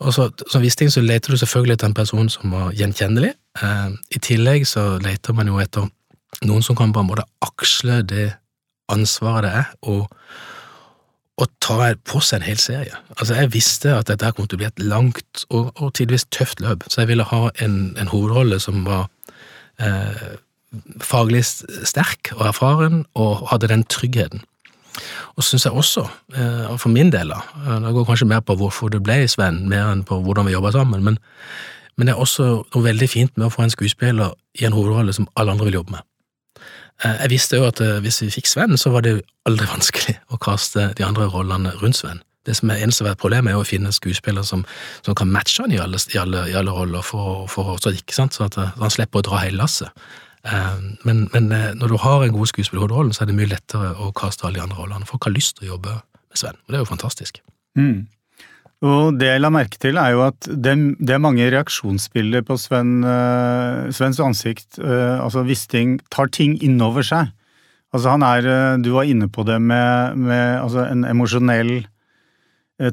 Og 0.00 0.14
så, 0.16 0.30
Som 0.48 0.62
Wisting 0.64 0.88
så 0.92 1.02
leter 1.04 1.32
du 1.32 1.36
selvfølgelig 1.36 1.76
etter 1.76 1.90
en 1.90 1.94
person 1.94 2.28
som 2.32 2.52
var 2.54 2.70
gjenkjennelig. 2.72 3.34
Eh, 3.62 3.88
I 4.16 4.20
tillegg 4.24 4.64
så 4.68 4.94
leter 5.02 5.36
man 5.36 5.50
jo 5.50 5.60
etter 5.60 5.90
noen 6.48 6.64
som 6.64 6.76
kan 6.76 6.92
på 6.92 7.02
en 7.02 7.10
måte 7.10 7.26
aksle 7.44 8.00
det 8.08 8.30
ansvaret 8.90 9.44
det 9.44 9.50
er 9.60 9.68
å, 9.86 10.06
å 11.40 11.48
tar 11.64 11.96
på 12.08 12.20
seg 12.24 12.40
en 12.40 12.48
hel 12.48 12.60
serie. 12.60 12.98
Altså, 13.16 13.36
jeg 13.38 13.52
visste 13.54 13.94
at 13.96 14.10
dette 14.10 14.32
kom 14.36 14.48
til 14.48 14.58
å 14.58 14.62
bli 14.62 14.68
et 14.68 14.84
langt 14.84 15.44
og, 15.48 15.70
og 15.76 15.94
tidvis 15.98 16.26
tøft 16.34 16.62
løp, 16.64 16.86
så 16.88 17.02
jeg 17.02 17.12
ville 17.12 17.26
ha 17.26 17.48
en, 17.64 17.80
en 18.00 18.12
hovedrolle 18.12 18.60
som 18.62 18.84
var 18.88 19.08
eh, 19.80 20.38
faglig 21.02 21.42
sterk 21.44 22.32
og 22.36 22.46
erfaren, 22.50 23.04
og 23.18 23.48
hadde 23.50 23.70
den 23.72 23.84
tryggheten. 23.90 24.44
Og 25.38 25.46
syns 25.46 25.64
jeg 25.66 25.72
også, 25.76 26.04
eh, 26.34 26.76
for 26.78 26.92
min 26.92 27.12
del, 27.14 27.32
da, 27.32 27.40
eh, 27.64 27.80
det 27.86 27.94
går 27.96 28.06
kanskje 28.08 28.28
mer 28.30 28.44
på 28.44 28.56
hvorfor 28.60 28.92
det 28.92 29.02
ble 29.06 29.22
Sven, 29.28 29.64
mer 29.68 29.90
enn 29.92 30.04
på 30.04 30.20
hvordan 30.22 30.46
vi 30.46 30.54
jobba 30.54 30.74
sammen, 30.76 31.04
men, 31.06 31.18
men 31.96 32.06
det 32.06 32.14
er 32.14 32.22
også 32.22 32.50
noe 32.60 32.84
veldig 32.84 33.08
fint 33.10 33.36
med 33.36 33.48
å 33.48 33.54
få 33.54 33.66
en 33.66 33.74
skuespiller 33.74 34.34
i 34.60 34.66
en 34.68 34.76
hovedrolle 34.76 35.14
som 35.16 35.28
alle 35.36 35.54
andre 35.54 35.70
vil 35.70 35.80
jobbe 35.80 35.96
med. 35.96 36.06
Eh, 37.04 37.22
jeg 37.24 37.32
visste 37.32 37.60
jo 37.60 37.68
at 37.68 37.80
eh, 37.84 37.98
hvis 38.04 38.20
vi 38.24 38.30
fikk 38.34 38.50
Sven, 38.50 38.76
så 38.78 38.92
var 38.94 39.06
det 39.06 39.20
aldri 39.48 39.68
vanskelig 39.74 40.18
å 40.32 40.40
kaste 40.42 40.90
de 40.98 41.06
andre 41.06 41.28
rollene 41.32 41.74
rundt 41.80 42.00
Sven. 42.00 42.22
Det 42.48 42.56
som 42.56 42.72
er 42.72 42.80
eneste 42.80 43.04
problemet, 43.20 43.52
er 43.52 43.60
å 43.60 43.68
finne 43.68 43.92
skuespillere 43.92 44.46
som, 44.48 44.64
som 45.04 45.16
kan 45.16 45.28
matche 45.32 45.60
han 45.60 45.74
i 45.74 45.80
alle, 45.80 46.00
i 46.14 46.18
alle, 46.18 46.46
i 46.48 46.56
alle 46.56 46.72
roller, 46.72 47.04
for, 47.04 47.44
for, 47.52 47.76
også, 47.76 47.92
så 48.16 48.48
at 48.48 48.58
eh, 48.58 48.76
han 48.80 48.92
slipper 48.92 49.20
å 49.20 49.28
dra 49.28 49.44
hele 49.44 49.62
lasset. 49.62 49.92
Men, 51.04 51.26
men, 51.34 51.50
når 51.76 51.90
du 51.92 51.98
har 52.00 52.22
en 52.24 52.32
god 52.32 52.48
skuespiller 52.48 52.80
i 52.80 52.84
hovedrollen, 52.86 53.12
så 53.12 53.26
er 53.26 53.28
det 53.28 53.34
mye 53.36 53.50
lettere 53.50 53.90
å 54.00 54.06
kaste 54.16 54.46
alle 54.48 54.56
de 54.56 54.62
andre 54.64 54.78
rollene. 54.78 55.04
Folk 55.04 55.26
har 55.28 55.34
lyst 55.34 55.58
til 55.58 55.66
å 55.66 55.74
jobbe 55.74 55.98
med 56.00 56.40
Sven, 56.40 56.56
og 56.56 56.72
det 56.72 56.78
er 56.78 56.80
jo 56.80 56.88
fantastisk. 56.88 57.42
Mm. 57.76 58.06
Og 58.80 59.18
det 59.20 59.28
jeg 59.28 59.42
la 59.42 59.50
merke 59.52 59.76
til, 59.80 59.98
er 60.00 60.14
jo 60.14 60.22
at 60.24 60.46
det, 60.48 60.72
det 61.04 61.12
er 61.12 61.20
mange 61.20 61.44
reaksjonsbilder 61.52 62.44
på 62.48 62.56
Sven, 62.60 63.02
uh, 63.04 63.90
Svens 63.92 64.20
ansikt. 64.24 64.78
Uh, 64.80 65.20
altså 65.20 65.44
Wisting 65.44 65.98
tar 66.12 66.32
ting 66.32 66.56
innover 66.64 67.04
seg. 67.04 67.34
Altså 67.92 68.14
han 68.14 68.24
er 68.24 68.46
uh, 68.48 68.80
Du 68.80 68.94
var 68.94 69.08
inne 69.10 69.28
på 69.28 69.44
det 69.44 69.58
med, 69.60 70.16
med 70.16 70.62
altså 70.62 70.86
en 70.88 71.04
emosjonell 71.04 71.82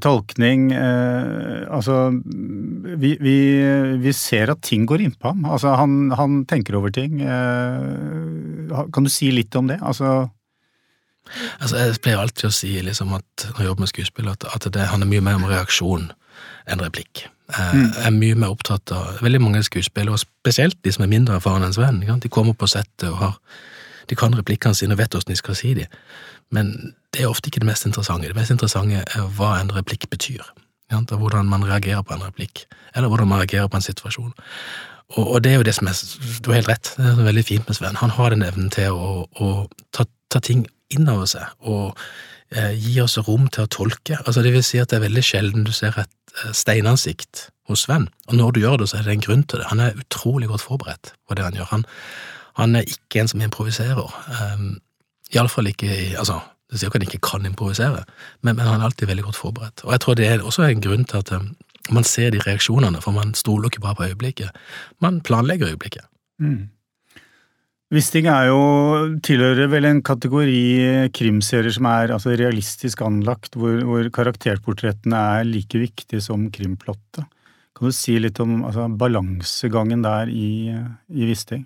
tolkning. 0.03 0.73
altså 0.75 2.09
vi, 2.99 3.13
vi, 3.23 3.35
vi, 4.03 4.11
ser 4.11 4.51
at 4.51 4.59
ting 4.59 4.83
går 4.83 4.99
innpå 4.99 5.31
ham. 5.31 5.45
Altså 5.47 5.77
han, 5.79 6.11
han 6.11 6.41
tenker 6.43 6.75
over 6.75 6.91
ting. 6.91 7.21
kan 7.23 9.07
du 9.07 9.07
si 9.07 9.31
litt 9.31 9.55
om 9.55 9.71
det? 9.71 9.77
Altså 9.79 10.25
Altså, 11.59 11.77
Jeg 11.77 12.01
pleier 12.03 12.21
alltid 12.21 12.49
å 12.49 12.53
si 12.53 12.73
liksom, 12.81 13.13
at 13.17 13.47
når 13.53 13.63
jeg 13.63 13.71
jobber 13.71 13.85
med 13.85 13.91
skuespill, 13.93 14.29
at, 14.31 14.45
at 14.53 14.69
det 14.73 14.89
handler 14.91 15.09
mye 15.11 15.25
mer 15.25 15.39
om 15.39 15.47
reaksjon 15.49 16.11
enn 16.67 16.83
replikk. 16.83 17.25
Jeg 17.47 17.79
mm. 17.79 17.91
er 18.03 18.11
mye 18.11 18.35
mer 18.35 18.51
opptatt 18.51 18.91
av 18.91 19.21
veldig 19.23 19.39
mange 19.41 19.63
skuespillere, 19.63 20.17
og 20.17 20.19
spesielt 20.19 20.77
de 20.83 20.91
som 20.91 21.05
er 21.05 21.11
mindre 21.11 21.37
erfarne 21.39 21.69
enn 21.69 21.75
Sven. 21.75 22.01
De 22.03 22.31
kommer 22.31 22.57
på 22.57 22.67
settet 22.67 23.07
og 23.09 23.21
har, 23.21 23.37
de 24.09 24.17
kan 24.19 24.35
replikkene 24.35 24.75
sine 24.75 24.97
og 24.97 25.01
vet 25.01 25.15
hvordan 25.15 25.31
de 25.31 25.39
skal 25.39 25.55
si 25.59 25.73
dem. 25.77 26.01
Men 26.51 26.73
det 27.15 27.23
er 27.23 27.31
ofte 27.31 27.51
ikke 27.51 27.63
det 27.63 27.69
mest 27.71 27.87
interessante. 27.87 28.27
Det 28.27 28.35
mest 28.35 28.51
interessante 28.51 29.03
er 29.03 29.31
hva 29.39 29.57
en 29.61 29.71
replikk 29.75 30.09
betyr. 30.11 30.43
Ja, 30.91 30.99
hvordan 30.99 31.49
man 31.51 31.65
reagerer 31.67 32.03
på 32.07 32.15
en 32.15 32.23
replikk, 32.23 32.63
eller 32.95 33.11
hvordan 33.11 33.27
man 33.27 33.41
reagerer 33.41 33.67
på 33.67 33.79
en 33.79 33.83
situasjon. 33.83 34.31
Og, 35.15 35.23
og, 35.23 35.43
det 35.43 35.51
er 35.51 35.55
jo 35.55 35.63
det 35.63 35.75
som 35.75 35.87
er 35.87 35.95
Du 36.43 36.51
har 36.51 36.59
helt 36.59 36.69
rett, 36.69 36.93
det 36.97 37.05
er 37.05 37.27
veldig 37.27 37.43
fint 37.45 37.67
med 37.67 37.75
Sven. 37.75 37.95
Han 37.95 38.09
har 38.09 38.29
den 38.29 38.43
evnen 38.43 38.69
til 38.71 38.91
å, 38.91 39.27
å 39.39 39.67
ta, 39.95 40.03
ta, 40.31 40.39
ting 40.43 40.65
innover 40.93 41.27
seg 41.29 41.67
og 41.67 41.97
eh, 42.55 42.73
gi 42.77 42.97
oss 43.03 43.17
rom 43.27 43.47
til 43.51 43.65
å 43.65 43.71
tolke. 43.71 44.19
Altså, 44.23 44.43
det 44.45 44.53
vil 44.55 44.65
si 44.65 44.79
at 44.81 44.91
det 44.91 44.99
er 44.99 45.07
veldig 45.07 45.23
sjelden 45.25 45.67
du 45.67 45.73
ser 45.75 45.97
et 45.99 46.35
eh, 46.43 46.53
steinansikt 46.55 47.47
hos 47.67 47.83
Sven, 47.83 48.07
og 48.27 48.37
når 48.39 48.55
du 48.55 48.61
gjør 48.63 48.81
det, 48.81 48.89
så 48.91 48.99
er 48.99 49.07
det 49.07 49.17
en 49.17 49.25
grunn 49.25 49.43
til 49.43 49.59
det. 49.59 49.69
Han 49.73 49.83
er 49.83 49.97
utrolig 49.99 50.47
godt 50.47 50.63
forberedt 50.63 51.13
på 51.27 51.35
det 51.35 51.43
han 51.43 51.57
gjør. 51.57 51.71
Han, 51.73 51.87
han 52.61 52.77
er 52.79 52.87
ikke 52.87 53.21
en 53.21 53.31
som 53.33 53.43
improviserer. 53.43 54.13
Um, 54.39 54.77
Iallfall 55.35 55.67
ikke 55.67 55.89
i 55.91 56.13
altså, 56.15 56.39
Det 56.71 56.79
sier 56.79 56.87
ikke 56.87 56.99
at 56.99 57.03
han 57.03 57.07
ikke 57.07 57.27
kan 57.27 57.45
improvisere, 57.47 58.03
men, 58.41 58.55
men, 58.55 58.65
han 58.67 58.81
er 58.81 58.87
alltid 58.89 59.07
veldig 59.07 59.23
godt 59.23 59.37
forberedt. 59.39 59.83
Og 59.85 59.91
jeg 59.91 60.01
tror 60.03 60.15
det 60.19 60.27
er 60.27 60.41
også 60.43 60.65
en 60.67 60.81
grunn 60.83 61.05
til 61.07 61.17
at 61.17 61.31
um, 61.31 61.51
man 61.91 62.03
ser 62.03 62.31
de 62.31 62.41
reaksjonene, 62.43 63.01
for 63.01 63.15
man 63.15 63.33
stoler 63.33 63.69
ikke 63.71 63.83
bare 63.83 63.95
på 63.95 64.03
øyeblikket. 64.03 64.49
Man 64.99 65.21
planlegger 65.21 65.69
øyeblikket. 65.69 66.03
Mm. 66.39 66.69
Wisting 67.93 68.25
er 68.27 68.49
jo, 68.49 68.59
tilhører 69.23 69.69
vel 69.71 69.85
en 69.87 70.01
kategori 70.03 71.07
krimserier 71.15 71.71
som 71.71 71.87
er 71.87 72.11
altså, 72.17 72.33
realistisk 72.35 73.01
anlagt, 73.05 73.55
hvor, 73.55 73.79
hvor, 73.87 74.09
karakterportrettene 74.11 75.21
er 75.37 75.47
like 75.47 75.79
viktige 75.79 76.19
som 76.23 76.49
krimplottet. 76.51 77.23
Kan 77.77 77.87
du 77.87 77.95
si 77.95 78.17
litt 78.19 78.41
om 78.43 78.65
altså, 78.67 78.89
balansegangen 78.91 80.03
der 80.03 80.27
i, 80.27 80.73
i 81.07 81.29
Wisting? 81.29 81.63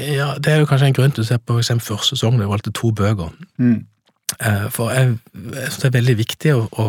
Ja, 0.00 0.32
det 0.40 0.54
er 0.54 0.62
jo 0.62 0.68
kanskje 0.70 0.88
en 0.88 0.96
grunn 0.96 1.12
til 1.12 1.26
å 1.26 1.28
se 1.28 1.36
på 1.36 1.58
eksempel 1.60 1.90
første 1.92 2.16
sesong, 2.16 2.38
da 2.38 2.46
jeg 2.46 2.54
valgte 2.54 2.72
to 2.72 2.94
bøker. 2.96 3.34
Mm. 3.60 3.82
Eh, 4.40 4.68
for 4.72 4.94
jeg, 4.94 5.18
jeg 5.36 5.66
synes 5.66 5.82
det 5.82 5.90
er 5.90 5.98
veldig 5.98 6.16
viktig 6.22 6.54
å, 6.56 6.62
å 6.72 6.86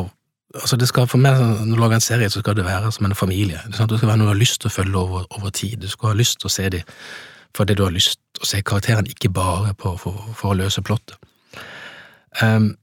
altså 0.56 0.78
det 0.80 0.88
skal, 0.88 1.08
For 1.08 1.18
meg, 1.18 1.40
når 1.40 1.76
du 1.76 1.82
lager 1.82 1.96
en 1.96 2.02
serie, 2.02 2.30
så 2.30 2.40
skal 2.40 2.56
det 2.56 2.66
være 2.66 2.92
som 2.92 3.06
en 3.06 3.16
familie. 3.16 3.60
Det 3.68 3.76
skal 3.76 4.08
være 4.08 4.18
noe 4.18 4.30
du 4.30 4.34
har 4.34 4.40
lyst 4.40 4.62
til 4.62 4.72
å 4.72 4.76
følge 4.76 4.98
over, 4.98 5.26
over 5.38 5.50
tid. 5.50 5.78
Du 5.82 5.90
skal 5.90 6.14
ha 6.14 6.20
lyst 6.20 6.40
til 6.40 6.52
å 6.52 6.56
se 6.58 6.70
dem 6.70 6.94
fordi 7.58 7.74
du 7.74 7.84
har 7.84 7.94
lyst 7.96 8.20
til 8.36 8.44
å 8.44 8.46
se 8.46 8.60
karakteren, 8.62 9.08
ikke 9.10 9.32
bare 9.34 9.72
på, 9.74 9.96
for, 9.98 10.18
for, 10.38 10.52
å 10.52 10.58
løse 10.60 10.82
plottet. 10.86 11.16
Um, 12.44 12.76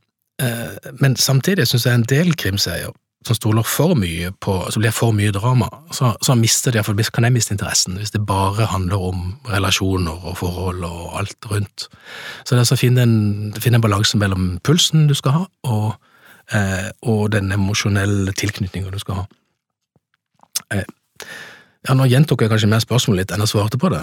uh, 0.42 0.75
men 0.99 1.14
samtidig 1.21 1.68
syns 1.71 1.87
jeg 1.87 1.94
en 1.94 2.06
del 2.11 2.33
krimserier 2.35 2.90
som 3.25 3.37
stoler 3.38 3.62
for 3.62 3.94
mye 3.97 4.33
på, 4.42 4.56
så 4.71 4.80
blir 4.83 4.92
for 4.92 5.14
mye 5.16 5.33
drama, 5.33 5.68
så, 5.94 6.11
så 6.26 6.35
mister 6.37 6.75
de, 6.75 6.83
kan 7.14 7.25
jeg 7.25 7.33
miste 7.33 7.54
interessen 7.54 7.97
hvis 7.97 8.12
det 8.12 8.25
bare 8.26 8.66
handler 8.68 9.06
om 9.12 9.23
relasjoner 9.49 10.26
og 10.26 10.37
forhold 10.42 10.85
og 10.85 11.14
alt 11.21 11.49
rundt. 11.52 11.87
Så 12.44 12.56
det 12.56 12.64
er 12.64 12.75
å 12.75 12.80
finne 12.80 13.06
en, 13.06 13.54
en 13.54 13.85
balanse 13.85 14.18
mellom 14.21 14.59
pulsen 14.66 15.06
du 15.09 15.14
skal 15.16 15.38
ha, 15.38 15.47
og 15.71 15.94
og 16.53 17.23
den 17.33 17.53
emosjonelle 17.55 18.35
tilknytninga 18.37 18.93
du 18.93 18.99
skal 19.01 19.23
ha. 19.23 19.25
Eh, 20.75 20.85
ja, 21.85 21.93
Nå 21.97 22.07
gjentok 22.09 22.45
jeg 22.45 22.53
kanskje 22.53 22.71
mer 22.73 22.83
spørsmål 22.83 23.21
litt 23.21 23.33
enn 23.35 23.45
jeg 23.45 23.53
svarte 23.53 23.79
på 23.81 23.91
det. 23.93 24.01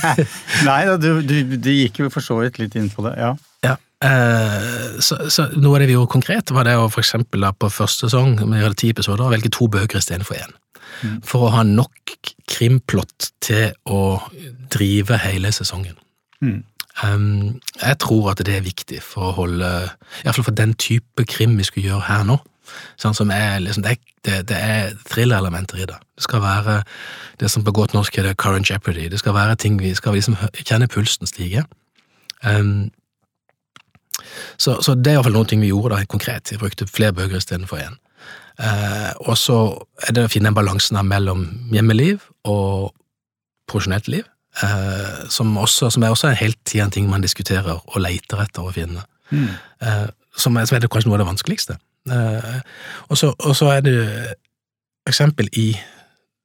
Nei 0.68 0.80
da, 0.88 0.96
du, 1.00 1.20
du, 1.20 1.56
du, 1.56 1.70
gikk 1.74 2.00
jo 2.04 2.10
for 2.12 2.24
så 2.24 2.38
vidt 2.40 2.60
litt 2.62 2.76
inn 2.80 2.88
på 2.92 3.04
det, 3.04 3.12
ja. 3.20 3.34
ja 3.66 3.74
eh, 4.06 4.96
så, 5.04 5.18
så, 5.28 5.50
Noe 5.58 5.76
av 5.76 5.84
det 5.84 5.90
vi 5.90 5.98
gjorde 5.98 6.14
konkret, 6.16 6.54
var 6.56 6.68
det 6.68 6.78
å 6.80 6.88
for 6.88 7.04
eksempel 7.04 7.44
da, 7.44 7.52
på 7.52 7.68
første 7.72 8.08
sesong, 8.08 8.38
vi 8.40 8.64
hadde 8.64 8.78
ti 8.80 8.92
episoder, 8.94 9.28
velge 9.32 9.52
to 9.52 9.68
bøker 9.72 10.00
istedenfor 10.00 10.40
én. 10.40 10.56
Mm. 11.00 11.20
For 11.28 11.46
å 11.46 11.52
ha 11.58 11.64
nok 11.66 12.16
krimplott 12.50 13.30
til 13.44 13.68
å 13.84 14.20
drive 14.72 15.20
hele 15.20 15.52
sesongen. 15.54 16.00
Mm. 16.40 16.62
Um, 17.04 17.60
jeg 17.80 17.98
tror 17.98 18.30
at 18.30 18.42
det 18.44 18.56
er 18.56 18.64
viktig 18.66 19.00
for 19.02 19.30
å 19.30 19.36
holde 19.38 19.68
Iallfall 20.24 20.50
for 20.50 20.56
den 20.56 20.74
type 20.74 21.24
krim 21.24 21.56
vi 21.56 21.64
skulle 21.64 21.88
gjøre 21.88 22.08
her 22.08 22.24
nå. 22.28 22.36
Sånn 23.00 23.16
som 23.16 23.32
er, 23.34 23.58
liksom, 23.64 23.84
det, 23.86 23.96
er, 24.28 24.44
det 24.46 24.56
er 24.56 24.94
thrillerelementer 25.10 25.80
i 25.80 25.88
det. 25.88 25.96
Det 26.16 26.26
skal 26.26 26.42
være 26.44 26.76
det 27.40 27.50
som 27.50 27.64
på 27.66 27.74
godt 27.74 27.96
norsk 27.96 28.20
heter 28.20 28.36
current 28.38 28.70
jeopardy. 28.70 29.08
Det 29.10 29.18
skal 29.22 29.34
være 29.34 29.56
ting 29.58 29.80
vi 29.80 29.94
skal 29.96 30.14
liksom 30.14 30.36
kjenne 30.60 30.88
pulsen 30.90 31.26
stige. 31.30 31.64
Um, 32.44 32.90
så, 34.58 34.76
så, 34.82 34.94
det 34.94 35.12
er 35.12 35.18
iallfall 35.18 35.34
noen 35.34 35.50
ting 35.50 35.64
vi 35.64 35.72
gjorde 35.72 35.96
da, 35.96 36.06
konkret. 36.08 36.52
Vi 36.52 36.60
brukte 36.60 36.88
flere 36.88 37.16
bøker 37.16 37.40
istedenfor 37.40 37.80
én. 37.82 37.98
Uh, 38.60 39.12
og 39.24 39.38
så 39.40 39.58
er 40.04 40.14
det 40.16 40.26
å 40.26 40.32
finne 40.32 40.52
en 40.52 40.58
balansen 40.58 40.98
mellom 41.08 41.46
hjemmeliv 41.72 42.26
og 42.44 42.92
profesjonelt 43.70 44.10
liv. 44.12 44.28
Uh, 44.58 45.28
som, 45.30 45.52
også, 45.56 45.92
som, 45.94 46.02
er 46.02 46.10
også 46.10 46.32
helt 46.34 46.58
tida 46.66 46.84
en 46.84 46.90
ting 46.90 47.06
man 47.10 47.22
diskuterer 47.22 47.78
og 47.78 48.00
leter 48.02 48.42
etter 48.42 48.66
å 48.66 48.74
finne. 48.74 49.04
Mm. 49.30 49.54
Eh, 49.80 50.08
som, 50.36 50.56
er, 50.56 50.66
som, 50.66 50.76
er, 50.76 50.88
kanskje 50.90 51.10
noe 51.10 51.18
av 51.18 51.24
det 51.24 51.30
vanskeligste. 51.30 51.78
Eh, 52.10 52.58
og, 53.08 53.16
så, 53.18 53.32
og, 53.38 53.54
så, 53.56 53.70
er 53.76 53.86
det 53.86 53.96
eksempel 55.08 55.48
i 55.58 55.72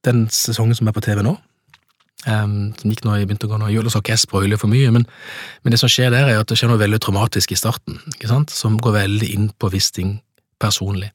den 0.06 0.26
sesongen 0.34 0.78
som 0.78 0.90
er 0.90 0.96
på 0.96 1.04
TV 1.06 1.24
nå, 1.26 1.34
um, 2.30 2.56
som 2.78 2.92
gikk 2.92 3.04
nå 3.06 3.18
i 3.18 3.26
begynte 3.26 3.50
å 3.50 3.54
gå 3.56 3.60
nå 3.62 3.72
i 3.72 3.76
jul, 3.76 3.90
så 3.90 4.04
ikke 4.04 4.14
jeg 4.14 4.22
spoile 4.22 4.60
for 4.62 4.72
mye, 4.72 4.92
men, 4.94 5.08
men, 5.64 5.74
det 5.74 5.82
som 5.82 5.92
skjer 5.92 6.14
der, 6.14 6.30
er 6.30 6.42
at 6.42 6.52
det 6.52 6.60
skjer 6.60 6.72
noe 6.72 6.82
veldig 6.82 7.02
traumatisk 7.02 7.56
i 7.56 7.60
starten, 7.60 7.98
ikke 8.14 8.30
sant? 8.32 8.54
som 8.54 8.78
går 8.82 9.00
veldig 9.00 9.32
inn 9.34 9.52
på 9.58 9.72
Wisting 9.74 10.20
personlig. 10.62 11.12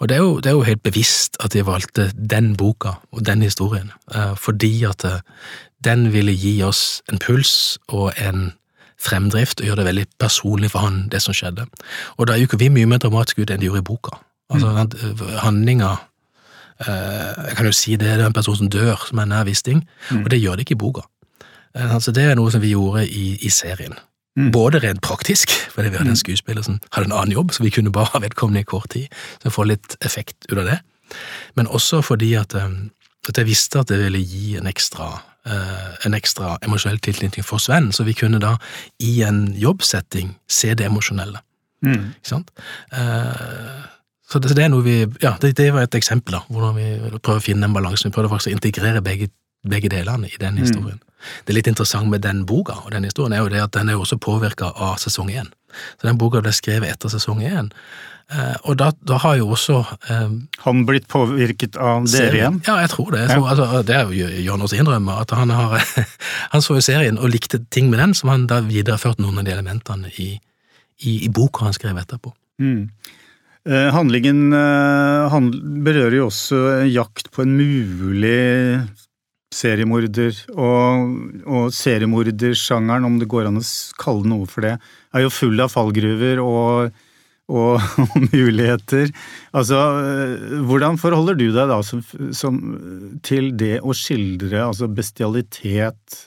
Og 0.00 0.08
det 0.10 0.16
er, 0.16 0.24
jo, 0.24 0.40
det 0.42 0.50
er, 0.50 0.56
jo, 0.56 0.64
helt 0.66 0.82
bevisst 0.82 1.36
at 1.44 1.54
de 1.54 1.62
valgte 1.64 2.08
den 2.16 2.56
boka 2.58 2.96
og 3.12 3.22
den 3.28 3.44
historien, 3.46 3.92
fordi 4.34 4.72
at 4.88 5.06
den 5.84 6.10
ville 6.12 6.34
gi 6.36 6.56
oss 6.66 7.02
en 7.12 7.20
puls 7.22 7.78
og 7.88 8.12
en 8.20 8.52
fremdrift 9.02 9.60
og 9.60 9.66
gjøre 9.66 9.82
det 9.82 9.88
veldig 9.88 10.06
personlig 10.22 10.70
for 10.74 10.84
han, 10.84 11.06
det 11.10 11.22
som 11.24 11.34
skjedde. 11.34 11.66
Og 12.18 12.28
da 12.30 12.38
gikk 12.38 12.54
vi 12.60 12.70
mye 12.72 12.88
mer 12.88 13.02
dramatisk 13.02 13.42
ut 13.42 13.50
enn 13.50 13.62
de 13.62 13.70
gjorde 13.70 13.82
i 13.82 13.88
boka. 13.88 14.18
Altså, 14.52 14.68
mm. 14.68 15.20
handlinga 15.40 15.90
eh, 16.84 17.46
Jeg 17.48 17.56
kan 17.56 17.66
jo 17.66 17.72
si 17.72 17.96
det, 17.96 18.10
det 18.18 18.24
er 18.26 18.28
en 18.28 18.36
person 18.36 18.58
som 18.58 18.70
dør, 18.70 19.00
som 19.08 19.22
er 19.22 19.30
nær 19.30 19.48
Wisting, 19.48 19.82
mm. 20.10 20.24
og 20.24 20.30
det 20.30 20.42
gjør 20.42 20.58
det 20.58 20.66
ikke 20.66 20.76
i 20.76 20.82
boka. 20.84 21.06
Eh, 21.74 21.94
altså, 21.94 22.12
det 22.12 22.26
er 22.28 22.38
noe 22.38 22.52
som 22.52 22.62
vi 22.62 22.74
gjorde 22.74 23.06
i, 23.08 23.38
i 23.40 23.50
serien. 23.50 23.96
Mm. 24.36 24.50
Både 24.52 24.80
rent 24.80 25.02
praktisk, 25.04 25.50
fordi 25.72 25.90
vi 25.90 25.98
hadde 26.00 26.12
en 26.12 26.18
mm. 26.18 26.22
skuespiller 26.22 26.64
som 26.64 26.78
hadde 26.92 27.10
en 27.10 27.16
annen 27.16 27.34
jobb, 27.34 27.52
så 27.52 27.64
vi 27.64 27.72
kunne 27.74 27.92
bare 27.92 28.12
ha 28.14 28.22
vedkommende 28.22 28.62
i 28.62 28.68
kort 28.68 28.92
tid, 28.94 29.08
så 29.40 29.50
vi 29.50 29.56
får 29.56 29.70
litt 29.72 29.98
effekt 30.04 30.48
ut 30.50 30.58
av 30.58 30.68
det. 30.68 30.78
Men 31.56 31.68
også 31.68 32.00
fordi 32.04 32.34
at, 32.40 32.54
eh, 32.54 32.70
at 33.28 33.38
jeg 33.38 33.48
visste 33.48 33.82
at 33.82 33.90
det 33.90 34.00
ville 34.04 34.22
gi 34.22 34.56
en 34.60 34.70
ekstra 34.70 35.14
en 35.42 36.14
ekstra 36.14 36.56
emosjonell 36.62 37.00
tilknytning 37.02 37.42
for 37.42 37.58
Sven, 37.58 37.90
så 37.92 38.04
vi 38.06 38.14
kunne 38.14 38.38
da 38.42 38.52
i 39.02 39.22
en 39.26 39.48
jobbsetting 39.58 40.36
se 40.46 40.74
det 40.78 40.86
emosjonelle. 40.86 41.42
Mm. 41.82 42.12
Ikke 42.14 42.30
sant? 42.30 42.50
Eh, 42.94 43.80
så 44.30 44.38
det, 44.38 44.54
det, 44.56 44.64
er 44.64 44.70
noe 44.72 44.84
vi 44.86 44.96
Ja, 45.22 45.34
det, 45.42 45.56
det, 45.58 45.72
var 45.74 45.86
et 45.86 45.94
eksempel, 45.98 46.38
da, 46.38 46.42
hvordan 46.48 46.76
vi 46.78 47.18
prøver 47.18 47.40
å 47.40 47.44
finne 47.44 47.68
en 47.68 47.74
balanse. 47.74 48.06
Vi 48.06 48.14
prøver 48.14 48.32
faktisk 48.32 48.52
å 48.52 48.56
integrere 48.56 49.02
begge, 49.04 49.28
begge 49.68 49.90
delene 49.92 50.30
i 50.30 50.38
den 50.38 50.56
mm. 50.56 50.62
historien. 50.62 51.00
Mm. 51.02 51.08
Det 51.46 51.54
litt 51.54 51.68
interessant 51.70 52.10
med 52.10 52.24
den 52.24 52.46
boka 52.46 52.80
og 52.82 52.94
den 52.94 53.04
historien 53.06 53.34
er 53.36 53.44
jo 53.44 53.50
det 53.52 53.60
at 53.62 53.74
den 53.76 53.92
er 53.92 54.00
også 54.00 54.18
påvirka 54.22 54.72
av 54.72 54.96
sesong 55.02 55.30
én. 55.30 55.52
Så 55.98 56.08
den 56.08 56.18
boka 56.18 56.42
ble 56.42 56.52
skrevet 56.54 56.90
etter 56.90 57.12
sesong 57.12 57.42
én. 57.46 57.70
Eh, 58.32 58.54
og 58.64 58.78
da, 58.80 58.88
da, 59.04 59.18
har 59.20 59.36
jo 59.36 59.50
også 59.52 59.78
eh, 60.08 60.30
Han 60.64 60.84
blitt 60.88 61.08
påvirket 61.12 61.76
av 61.76 62.06
dere 62.08 62.38
igjen? 62.38 62.60
Ja, 62.64 62.78
jeg 62.80 62.92
tror 62.94 63.10
det. 63.12 63.26
Jeg 63.26 63.34
tror, 63.34 63.44
ja. 63.44 63.50
altså, 63.52 63.82
det 63.88 63.96
er 63.98 64.12
jo 64.16 64.44
Jonas 64.46 64.72
innrømmer, 64.76 65.24
at 65.26 65.34
han, 65.36 65.52
har, 65.52 65.82
han 66.54 66.64
så 66.64 66.78
jo 66.78 66.84
serien 66.84 67.20
og 67.20 67.32
likte 67.34 67.60
ting 67.74 67.90
med 67.92 68.00
den, 68.00 68.16
som 68.16 68.32
han 68.32 68.48
da 68.48 68.62
videreførte 68.64 69.24
noen 69.24 69.42
av 69.42 69.48
de 69.48 69.54
elementene 69.56 70.14
i, 70.16 70.30
i, 71.04 71.18
i 71.26 71.28
boka 71.28 71.66
han 71.68 71.76
skrev 71.76 72.00
etterpå. 72.00 72.32
Mm. 72.62 72.88
Eh, 73.68 73.92
handlingen 73.94 74.48
eh, 74.56 75.28
hand, 75.30 75.60
berører 75.84 76.22
jo 76.22 76.30
også 76.30 76.64
jakt 76.88 77.28
på 77.34 77.44
en 77.44 77.54
mulig 77.60 78.88
seriemorder, 79.52 80.34
og, 80.56 81.16
og 81.44 81.72
seriemordersjangeren, 81.76 83.04
om 83.04 83.20
det 83.20 83.28
går 83.28 83.50
an 83.50 83.60
å 83.60 83.70
kalle 84.00 84.24
noe 84.30 84.48
for 84.48 84.64
det, 84.64 84.78
er 85.12 85.26
jo 85.26 85.34
full 85.34 85.60
av 85.60 85.74
fallgruver 85.74 86.40
og 86.40 87.02
og, 87.52 87.80
muligheter. 88.32 89.10
Altså, 89.52 89.78
hvordan 90.66 90.98
forholder 91.00 91.38
du 91.38 91.48
deg 91.50 91.70
da 91.70 91.80
som, 91.84 92.02
som, 92.34 92.60
til 93.26 93.52
det 93.58 93.80
å 93.82 93.94
skildre 93.96 94.62
altså 94.68 94.88
bestialitet? 94.88 96.20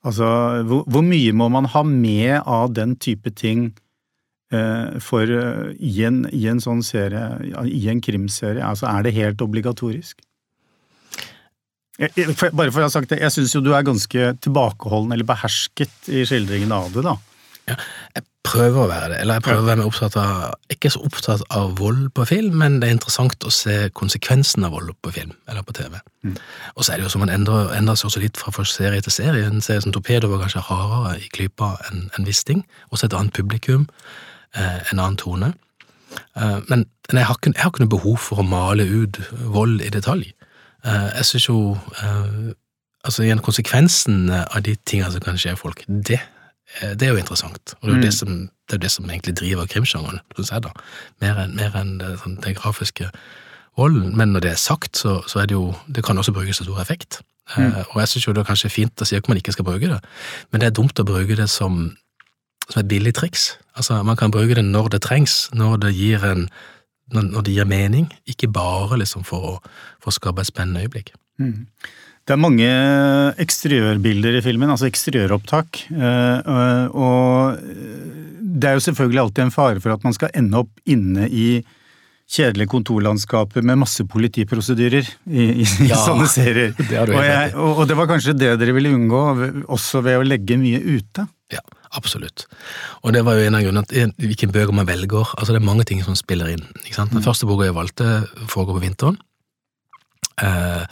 Altså, 0.00 0.26
hvor, 0.64 0.82
hvor, 0.88 1.04
mye 1.04 1.32
må 1.36 1.50
man 1.52 1.68
ha 1.70 1.84
med 1.84 2.40
av 2.48 2.72
den 2.72 2.96
type 2.96 3.32
ting 3.36 3.70
eh, 4.52 4.96
for 5.04 5.28
uh, 5.28 5.70
i, 5.76 5.92
en, 6.08 6.24
i, 6.32 6.46
en, 6.48 6.60
sånn 6.62 6.80
serie, 6.84 7.36
i 7.68 7.84
en 7.92 8.00
krimserie? 8.00 8.64
Altså, 8.64 8.88
er 8.88 9.04
det 9.04 9.16
helt 9.18 9.44
obligatorisk? 9.44 10.20
Jeg, 12.00 12.14
jeg, 12.16 12.32
bare 12.56 12.72
for 12.72 12.80
å 12.80 12.88
ha 12.88 12.92
sagt 12.92 13.12
det, 13.12 13.20
jeg 13.20 13.34
syns 13.34 13.52
jo 13.52 13.60
du 13.60 13.74
er 13.76 13.84
ganske 13.84 14.30
tilbakeholden 14.40 15.12
eller 15.12 15.28
behersket 15.28 16.08
i 16.08 16.24
skildringen 16.24 16.72
av 16.72 16.88
det, 16.94 17.04
da. 17.04 17.18
Ja, 17.70 17.76
jeg 18.16 18.26
prøver 18.46 18.82
å 18.82 18.88
være 18.90 19.08
det. 19.12 19.20
Eller 19.22 19.38
jeg 19.38 19.44
prøver 19.46 19.62
å 19.62 19.68
være 19.68 19.86
opptatt 19.86 20.16
av 20.18 20.72
Ikke 20.72 20.90
så 20.92 21.02
opptatt 21.06 21.44
av 21.54 21.76
vold 21.78 22.08
på 22.16 22.26
film, 22.28 22.56
men 22.62 22.78
det 22.80 22.88
er 22.88 22.96
interessant 22.96 23.46
å 23.46 23.52
se 23.54 23.76
konsekvensen 23.96 24.66
av 24.66 24.74
vold 24.74 24.94
på 25.04 25.12
film 25.14 25.34
eller 25.50 25.64
på 25.66 25.76
TV. 25.76 25.98
Mm. 26.26 26.36
Og 26.74 26.84
så 26.84 26.92
er 26.92 27.00
det 27.00 27.06
jo 27.06 27.12
som 27.14 27.24
man 27.24 27.32
endrer, 27.32 27.72
endrer 27.76 27.98
seg 27.98 28.10
også 28.10 28.22
litt 28.24 28.40
fra 28.40 28.64
serie 28.66 29.04
til 29.04 29.14
serie. 29.14 29.46
En 29.46 29.64
serie 29.64 29.84
som 29.84 29.94
Torpedo 29.94 30.30
var 30.32 30.44
kanskje 30.44 30.66
hardere 30.68 31.18
i 31.20 31.30
klypa 31.34 31.74
enn 31.90 32.08
en 32.16 32.28
Wisting. 32.28 32.64
Også 32.90 33.08
et 33.08 33.16
annet 33.16 33.36
publikum, 33.36 33.88
eh, 34.56 34.80
en 34.92 34.98
annen 34.98 35.20
tone. 35.20 35.52
Eh, 36.36 36.58
men 36.68 36.86
jeg 37.12 37.26
har, 37.26 37.36
ikke, 37.36 37.52
jeg 37.54 37.62
har, 37.62 37.72
ikke, 37.72 37.84
noe 37.84 37.96
behov 37.96 38.18
for 38.22 38.42
å 38.42 38.46
male 38.46 38.86
ut 38.86 39.20
vold 39.52 39.82
i 39.84 39.92
detalj. 39.92 40.32
Eh, 40.84 41.08
jeg 41.20 41.30
syns 41.32 41.48
jo 41.50 41.60
eh, 41.76 42.56
Altså, 43.00 43.22
igjen, 43.24 43.40
konsekvensen 43.40 44.28
av 44.28 44.58
de 44.60 44.74
tingene 44.84 45.08
som 45.08 45.22
kan 45.24 45.38
skje 45.40 45.54
folk, 45.56 45.78
det 45.88 46.18
det 46.80 47.06
er 47.06 47.14
jo 47.14 47.20
interessant. 47.20 47.74
Og 47.80 47.88
det 47.88 47.92
er 47.92 47.96
jo 47.96 48.02
det, 48.02 48.14
som, 48.14 48.34
det, 48.70 48.76
er 48.76 48.82
det 48.84 48.90
som 48.94 49.10
egentlig 49.10 49.36
driver 49.40 49.66
krimsjangeren, 49.66 50.20
syns 50.36 50.52
jeg, 50.52 50.62
da. 50.66 50.70
Mer 51.22 51.40
enn, 51.44 51.56
en 51.58 51.96
det, 52.00 52.10
sånn, 52.22 52.36
det, 52.44 52.54
grafiske 52.58 53.10
volden. 53.78 54.12
Men 54.16 54.34
når 54.34 54.46
det 54.46 54.52
er 54.54 54.60
sagt, 54.60 55.00
så, 55.00 55.20
så, 55.26 55.42
er 55.42 55.50
det 55.50 55.58
jo 55.58 55.74
Det 55.88 56.04
kan 56.06 56.18
også 56.18 56.32
brukes 56.32 56.60
til 56.60 56.68
stor 56.70 56.80
effekt. 56.80 57.22
Mm. 57.56 57.72
Uh, 57.72 57.82
og 57.90 58.00
jeg 58.00 58.08
syns 58.08 58.26
jo 58.26 58.32
det 58.32 58.44
er 58.44 58.50
kanskje 58.52 58.70
fint 58.70 59.02
å 59.02 59.08
si 59.08 59.18
at 59.18 59.28
man 59.28 59.40
ikke 59.40 59.52
skal 59.52 59.66
bruke 59.66 59.88
det, 59.90 59.98
men 60.52 60.62
det 60.62 60.68
er 60.68 60.76
dumt 60.78 61.00
å 61.02 61.04
bruke 61.04 61.34
det 61.34 61.48
som, 61.50 61.88
som 62.68 62.82
et 62.82 62.88
billig 62.88 63.14
triks. 63.18 63.56
Altså, 63.74 64.02
man 64.06 64.16
kan 64.16 64.30
bruke 64.30 64.54
det 64.54 64.64
når 64.64 64.92
det 64.94 65.02
trengs, 65.02 65.48
når 65.52 65.80
det 65.86 65.96
gir 65.98 66.26
en 66.26 66.46
når 67.10 67.42
det 67.42 67.54
gir 67.56 67.66
mening, 67.66 68.12
ikke 68.26 68.46
bare 68.54 69.00
liksom 69.00 69.24
for 69.26 69.46
å, 69.48 69.54
for 69.98 70.12
å 70.12 70.14
skape 70.14 70.44
et 70.44 70.46
spennende 70.46 70.84
øyeblikk. 70.84 71.10
Mm. 71.42 71.66
Det 72.28 72.36
er 72.36 72.40
mange 72.40 72.68
eksteriørbilder 73.42 74.38
i 74.38 74.44
filmen, 74.44 74.70
altså 74.70 74.86
eksteriøropptak. 74.90 75.84
Eh, 75.90 76.94
og 76.94 77.58
det 78.60 78.70
er 78.70 78.78
jo 78.78 78.86
selvfølgelig 78.86 79.22
alltid 79.24 79.44
en 79.46 79.54
fare 79.54 79.82
for 79.82 79.94
at 79.94 80.06
man 80.06 80.16
skal 80.16 80.32
ende 80.36 80.60
opp 80.62 80.72
inne 80.90 81.26
i 81.26 81.48
kjedelige 82.30 82.70
kontorlandskaper 82.70 83.64
med 83.66 83.80
masse 83.80 84.04
politiprosedyrer 84.06 85.08
i, 85.26 85.46
i, 85.64 85.66
ja, 85.90 85.98
sånne 85.98 86.28
serier. 86.30 86.74
Det 86.78 87.00
og, 87.02 87.16
jeg, 87.26 87.52
og, 87.58 87.82
det 87.90 87.96
var 87.98 88.10
kanskje 88.10 88.36
det 88.38 88.52
dere 88.60 88.74
ville 88.76 88.92
unngå, 88.94 89.22
også 89.66 90.04
ved 90.06 90.20
å 90.20 90.26
legge 90.26 90.58
mye 90.60 90.78
ute? 90.78 91.26
Ja, 91.50 91.62
absolutt. 91.98 92.46
Og 93.02 93.16
det 93.16 93.24
var 93.26 93.38
jo 93.38 93.48
en 93.48 93.58
av 93.58 93.64
grunnene 93.66 93.90
til 93.90 94.14
hvilken 94.22 94.54
bøker 94.54 94.76
man 94.76 94.86
velger. 94.86 95.34
Altså 95.40 95.56
Det 95.56 95.62
er 95.62 95.66
mange 95.66 95.88
ting 95.88 96.04
som 96.06 96.18
spiller 96.18 96.52
inn. 96.54 96.62
Den 96.86 97.10
mm. 97.18 97.24
første 97.26 97.50
boka 97.50 97.66
jeg 97.66 97.78
valgte, 97.78 98.20
foregår 98.46 98.78
på 98.78 98.84
vinteren. 98.86 99.18
Eh, 100.42 100.84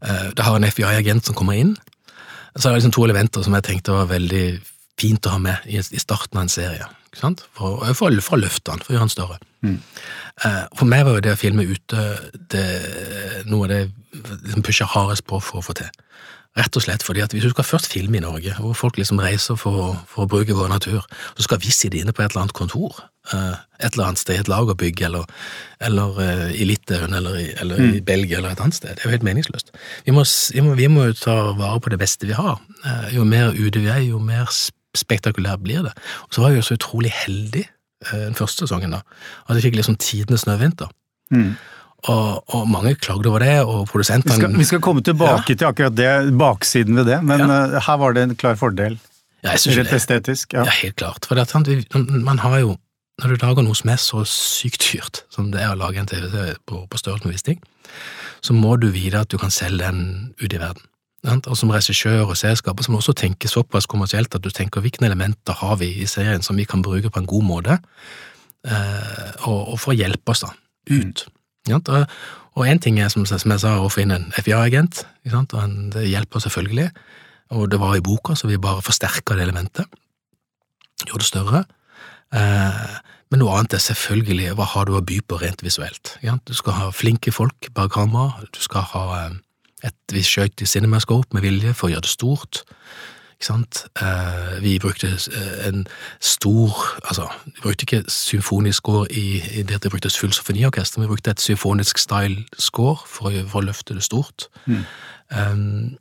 Eh, 0.00 0.30
det 0.36 0.42
har 0.42 0.56
en 0.56 0.64
FBI-agent 0.64 1.24
som 1.24 1.36
kommer 1.36 1.58
inn. 1.60 1.76
Så 2.56 2.68
er 2.68 2.72
det 2.72 2.80
liksom 2.80 2.94
to 2.96 3.04
elementer 3.06 3.44
som 3.44 3.54
jeg 3.56 3.66
tenkte 3.68 3.94
var 3.94 4.10
veldig 4.10 4.44
fint 5.00 5.26
å 5.26 5.36
ha 5.36 5.40
med 5.42 5.68
i, 5.68 5.80
starten 5.80 6.40
av 6.40 6.46
en 6.46 6.52
serie. 6.52 6.88
For, 7.58 7.82
for, 7.94 8.20
for, 8.22 8.36
å 8.36 8.40
løfte 8.40 8.72
han, 8.72 8.82
for 8.82 8.92
å 8.92 8.96
gjøre 8.96 9.06
han 9.06 9.12
større. 9.12 9.38
Mm. 9.66 9.78
Eh, 10.46 10.62
for 10.78 10.90
meg 10.90 11.04
var 11.06 11.18
jo 11.18 11.24
det 11.26 11.34
å 11.34 11.40
filme 11.40 11.66
ute 11.66 12.04
det, 12.52 12.66
noe 13.50 13.66
av 13.66 13.72
det 13.72 13.80
liksom 14.46 14.64
pusher 14.66 14.90
hardest 14.90 15.26
på 15.28 15.40
for 15.42 15.60
å 15.60 15.64
få 15.64 15.76
til. 15.80 15.90
Rett 16.58 16.74
og 16.74 16.82
slett 16.82 17.04
fordi 17.06 17.22
at 17.22 17.34
hvis 17.34 17.44
du 17.46 17.52
skal 17.52 17.66
først 17.66 17.92
filme 17.92 18.18
i 18.18 18.24
Norge, 18.24 18.56
hvor 18.58 18.74
folk 18.74 18.98
liksom 18.98 19.20
reiser 19.22 19.58
for, 19.60 19.94
for 20.10 20.26
å 20.26 20.30
bruke 20.30 20.56
vår 20.56 20.72
natur, 20.72 21.04
så 21.36 21.46
skal 21.46 21.60
vi 21.62 21.70
sitte 21.70 22.00
inne 22.00 22.14
på 22.14 22.24
et 22.24 22.32
eller 22.32 22.46
annet 22.46 22.56
kontor 22.58 22.98
uh, 23.34 23.54
et 23.78 23.92
eller 23.92 24.10
annet 24.10 24.20
sted, 24.20 24.40
et 24.40 24.50
lagerbygg, 24.50 25.02
eller, 25.06 25.24
eller 25.80 26.18
uh, 26.18 26.50
i 26.50 26.66
Litauen, 26.66 27.14
eller, 27.14 27.38
i, 27.38 27.46
eller 27.62 27.80
mm. 27.80 27.94
i 27.96 28.02
Belgia, 28.04 28.38
eller 28.38 28.54
et 28.54 28.62
annet 28.64 28.76
sted. 28.76 28.96
Det 28.96 29.04
er 29.04 29.08
jo 29.08 29.14
helt 29.14 29.26
meningsløst. 29.26 29.72
Vi 30.06 30.14
må, 30.16 30.24
vi 30.76 30.90
må, 30.90 31.06
jo 31.10 31.18
ta 31.22 31.36
vare 31.58 31.80
på 31.80 31.92
det 31.94 32.00
beste 32.02 32.28
vi 32.28 32.36
har. 32.36 32.60
Uh, 32.84 33.08
jo 33.14 33.26
mer 33.28 33.54
ute 33.54 33.82
vi 33.82 33.90
er, 33.92 34.02
jo 34.08 34.20
mer 34.22 34.50
spektakulært 34.96 35.62
blir 35.64 35.84
det. 35.86 35.94
Og 36.26 36.34
så 36.34 36.42
var 36.42 36.52
jeg 36.52 36.62
jo 36.64 36.70
så 36.70 36.80
utrolig 36.80 37.12
heldig 37.24 37.68
den 38.10 38.32
første 38.32 38.64
sesongen, 38.64 38.94
da, 38.96 39.02
at 39.44 39.58
jeg 39.58 39.66
fikk 39.66 39.74
liksom 39.76 39.98
tidenes 40.00 40.46
snøvinter. 40.46 40.88
Mm. 41.36 41.50
Og, 42.08 42.54
og, 42.54 42.68
mange 42.70 42.94
klagde 42.96 43.28
over 43.28 43.42
det, 43.44 43.58
og 43.60 43.82
produsentene 43.90 44.48
vi, 44.48 44.62
vi, 44.62 44.66
skal 44.68 44.80
komme 44.80 45.02
tilbake 45.04 45.52
ja. 45.52 45.56
til 45.56 45.66
akkurat 45.68 45.96
det, 45.96 46.12
baksiden 46.40 46.96
ved 46.96 47.10
det, 47.10 47.18
men 47.28 47.42
ja. 47.44 47.58
uh, 47.68 47.80
her 47.84 47.98
var 48.00 48.14
det 48.16 48.22
en 48.24 48.36
klar 48.40 48.56
fordel. 48.56 48.96
Ja, 49.44 49.56
Rett 49.56 49.92
estetisk. 49.92 50.54
Ja. 50.56 50.64
ja. 50.64 50.76
helt 50.82 50.96
klart. 50.96 51.28
For 51.28 51.36
det, 51.36 51.88
man 52.24 52.38
har 52.44 52.58
jo 52.60 52.78
Når 53.20 53.28
du 53.28 53.42
lager 53.42 53.64
noe 53.64 53.76
som 53.76 53.90
er 53.92 53.98
så 54.00 54.22
sykt 54.24 54.80
dyrt 54.80 55.18
som 55.28 55.50
det 55.52 55.60
er 55.60 55.74
å 55.74 55.76
lage 55.76 56.00
en 56.00 56.06
TV 56.08 56.54
på, 56.64 56.86
på 56.88 56.96
størrelse 56.96 57.28
med 57.28 57.34
Wisting, 57.34 57.58
så 58.40 58.54
må 58.56 58.78
du 58.80 58.86
vite 58.94 59.20
at 59.20 59.28
du 59.28 59.36
kan 59.36 59.52
selge 59.52 59.84
den 59.84 60.32
ut 60.40 60.48
i 60.48 60.60
verden. 60.60 60.86
Og 61.28 61.56
som 61.58 61.68
regissør 61.68 62.30
og 62.30 62.38
selskaper 62.40 62.86
så 62.86 62.92
må 62.92 62.96
du 62.96 63.02
også 63.02 63.12
tenke 63.20 63.50
såpass 63.50 63.84
kommersielt 63.84 64.32
at 64.32 64.40
du 64.40 64.48
tenker 64.48 64.80
hvilke 64.80 65.04
elementer 65.04 65.52
har 65.52 65.76
vi 65.82 65.90
i 66.00 66.08
serien 66.08 66.40
som 66.40 66.56
vi 66.56 66.64
kan 66.64 66.80
bruke 66.80 67.12
på 67.12 67.20
en 67.20 67.28
god 67.28 67.44
måte, 67.44 67.76
uh, 68.64 69.28
og, 69.44 69.74
og 69.74 69.76
for 69.82 69.92
å 69.92 69.98
hjelpe 69.98 70.32
oss 70.32 70.46
da, 70.46 70.54
ut. 70.88 71.26
Mm. 71.26 71.36
Og 71.68 72.66
én 72.66 72.80
ting 72.82 72.98
er, 73.00 73.10
som, 73.12 73.26
jeg 73.26 73.60
sa, 73.62 73.76
å 73.78 73.90
finne 73.92 74.16
en 74.18 74.30
FIA-agent, 74.34 75.04
og 75.32 75.74
det 75.94 76.08
hjelper 76.08 76.42
selvfølgelig. 76.42 76.88
Og 77.50 77.68
det 77.70 77.80
var 77.82 77.96
i 77.96 78.02
boka, 78.04 78.34
så 78.34 78.48
vi 78.50 78.58
bare 78.62 78.82
forsterka 78.82 79.36
det 79.36 79.46
elementet. 79.48 79.86
Gjorde 81.06 81.22
det 81.22 81.28
større. 81.28 81.62
Eh, 82.34 82.98
men 83.30 83.42
noe 83.42 83.54
annet 83.56 83.76
er 83.78 83.82
selvfølgelig 83.82 84.54
hva 84.58 84.66
har 84.72 84.88
du 84.88 84.96
å 84.98 85.04
by 85.06 85.20
på 85.26 85.38
rent 85.42 85.62
visuelt. 85.62 86.16
Du 86.46 86.54
skal 86.54 86.76
ha 86.78 86.90
flinke 86.94 87.32
folk 87.34 87.70
bak 87.74 87.92
kamera, 87.94 88.42
du 88.50 88.60
skal 88.62 88.86
ha 88.92 89.04
eh, 89.20 89.38
et 89.86 90.14
visst 90.14 90.34
skøyt 90.34 90.62
i 90.62 90.68
cinemascope 90.68 91.34
med 91.34 91.46
vilje 91.46 91.74
for 91.74 91.88
å 91.88 91.94
gjøre 91.94 92.06
det 92.06 92.12
stort. 92.12 92.62
Ikke 93.40 93.46
sant? 93.54 93.86
Eh, 93.96 94.58
vi 94.60 94.74
brukte 94.78 95.08
eh, 95.08 95.68
en 95.68 95.86
stor 96.20 96.76
Altså, 97.08 97.24
vi 97.46 97.62
brukte 97.62 97.86
ikke 97.86 98.02
symfonisk 98.12 98.76
score 98.76 99.06
i, 99.10 99.40
i 99.40 99.62
det 99.62 99.78
at 99.78 99.84
vi 99.84 99.88
bruktes 99.94 100.18
fullt 100.20 100.36
symfoniorkester, 100.36 101.00
vi 101.00 101.06
brukte 101.08 101.32
et 101.32 101.40
symfonisk 101.40 101.98
style 101.98 102.44
score 102.58 102.98
for, 103.06 103.32
for 103.48 103.62
å 103.62 103.64
løfte 103.64 103.96
det 103.96 104.04
stort. 104.04 104.50
Mm. 104.66 104.84
Um, 105.32 105.96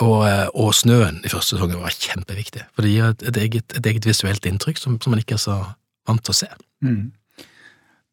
og, 0.00 0.26
eh, 0.26 0.48
og, 0.54 0.72
snøen 0.74 1.20
i 1.22 1.30
første 1.30 1.54
sesongen 1.54 1.78
var 1.78 1.94
kjempeviktig, 1.94 2.64
for 2.74 2.82
det 2.82 2.90
gir 2.90 3.12
et, 3.12 3.22
et, 3.30 3.38
eget, 3.44 3.76
et 3.78 3.86
eget, 3.86 4.08
visuelt 4.10 4.46
inntrykk 4.50 4.82
som, 4.82 4.98
som, 4.98 5.14
man 5.14 5.22
ikke 5.22 5.38
er 5.38 5.44
så 5.44 5.60
vant 6.08 6.24
til 6.26 6.34
å 6.34 6.38
se. 6.40 6.50
Mm. 6.82 7.12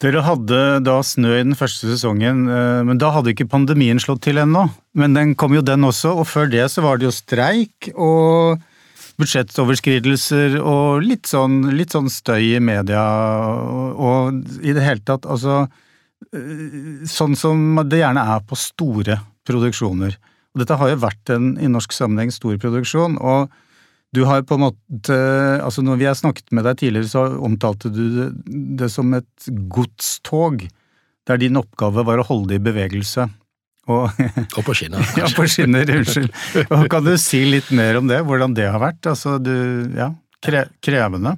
Dere 0.04 0.24
hadde 0.30 0.62
da 0.86 1.00
snø 1.02 1.40
i 1.40 1.48
den 1.48 1.58
første 1.58 1.90
sesongen, 1.90 2.46
men 2.86 3.02
da 3.02 3.10
hadde 3.18 3.34
ikke 3.34 3.50
pandemien 3.50 4.00
slått 4.00 4.22
til 4.30 4.38
ennå. 4.40 4.68
Men 4.98 5.14
den 5.14 5.36
kom 5.38 5.54
jo 5.54 5.62
den 5.62 5.86
også, 5.86 6.16
og 6.18 6.28
før 6.28 6.50
det 6.50 6.66
så 6.74 6.82
var 6.82 6.98
det 6.98 7.10
jo 7.10 7.14
streik 7.14 7.92
og 7.94 8.62
budsjettoverskridelser 9.20 10.58
og 10.62 11.04
litt 11.04 11.30
sånn, 11.30 11.62
litt 11.76 11.94
sånn 11.94 12.10
støy 12.12 12.56
i 12.56 12.64
media 12.64 13.04
og, 13.60 14.00
og 14.00 14.64
i 14.64 14.74
det 14.76 14.86
hele 14.86 15.04
tatt, 15.06 15.28
altså 15.28 15.66
eh, 15.66 17.06
Sånn 17.10 17.36
som 17.40 17.82
det 17.90 18.02
gjerne 18.02 18.24
er 18.36 18.44
på 18.48 18.58
store 18.60 19.20
produksjoner. 19.48 20.16
Og 20.54 20.62
dette 20.62 20.78
har 20.80 20.92
jo 20.92 21.02
vært 21.02 21.32
en 21.34 21.52
i 21.62 21.70
norsk 21.72 21.94
sammenheng 21.96 22.32
stor 22.34 22.58
produksjon, 22.62 23.18
og 23.20 23.52
du 24.16 24.24
har 24.26 24.42
på 24.48 24.58
en 24.58 24.64
måte 24.64 25.16
altså 25.62 25.84
Når 25.86 26.00
vi 26.00 26.08
har 26.10 26.16
snakket 26.18 26.50
med 26.56 26.66
deg 26.66 26.80
tidligere, 26.80 27.12
så 27.12 27.28
omtalte 27.46 27.92
du 27.94 28.04
det, 28.16 28.30
det 28.80 28.90
som 28.90 29.14
et 29.14 29.50
godstog, 29.70 30.66
der 31.30 31.38
din 31.38 31.60
oppgave 31.60 32.06
var 32.08 32.22
å 32.22 32.26
holde 32.26 32.56
det 32.56 32.62
i 32.62 32.66
bevegelse. 32.72 33.28
Og, 33.90 34.22
og 34.60 34.64
på 34.66 34.76
skinner. 34.78 35.06
ja, 35.20 35.28
på 35.34 35.48
skinner, 35.50 35.90
unnskyld. 35.98 36.32
Og 36.70 36.88
kan 36.92 37.06
du 37.06 37.16
si 37.22 37.44
litt 37.50 37.72
mer 37.76 37.98
om 37.98 38.10
det, 38.10 38.22
hvordan 38.28 38.54
det 38.58 38.68
har 38.70 38.82
vært? 38.84 39.02
Altså, 39.10 39.38
du, 39.42 39.54
ja, 39.98 40.12
kre, 40.46 40.68
krevende? 40.86 41.36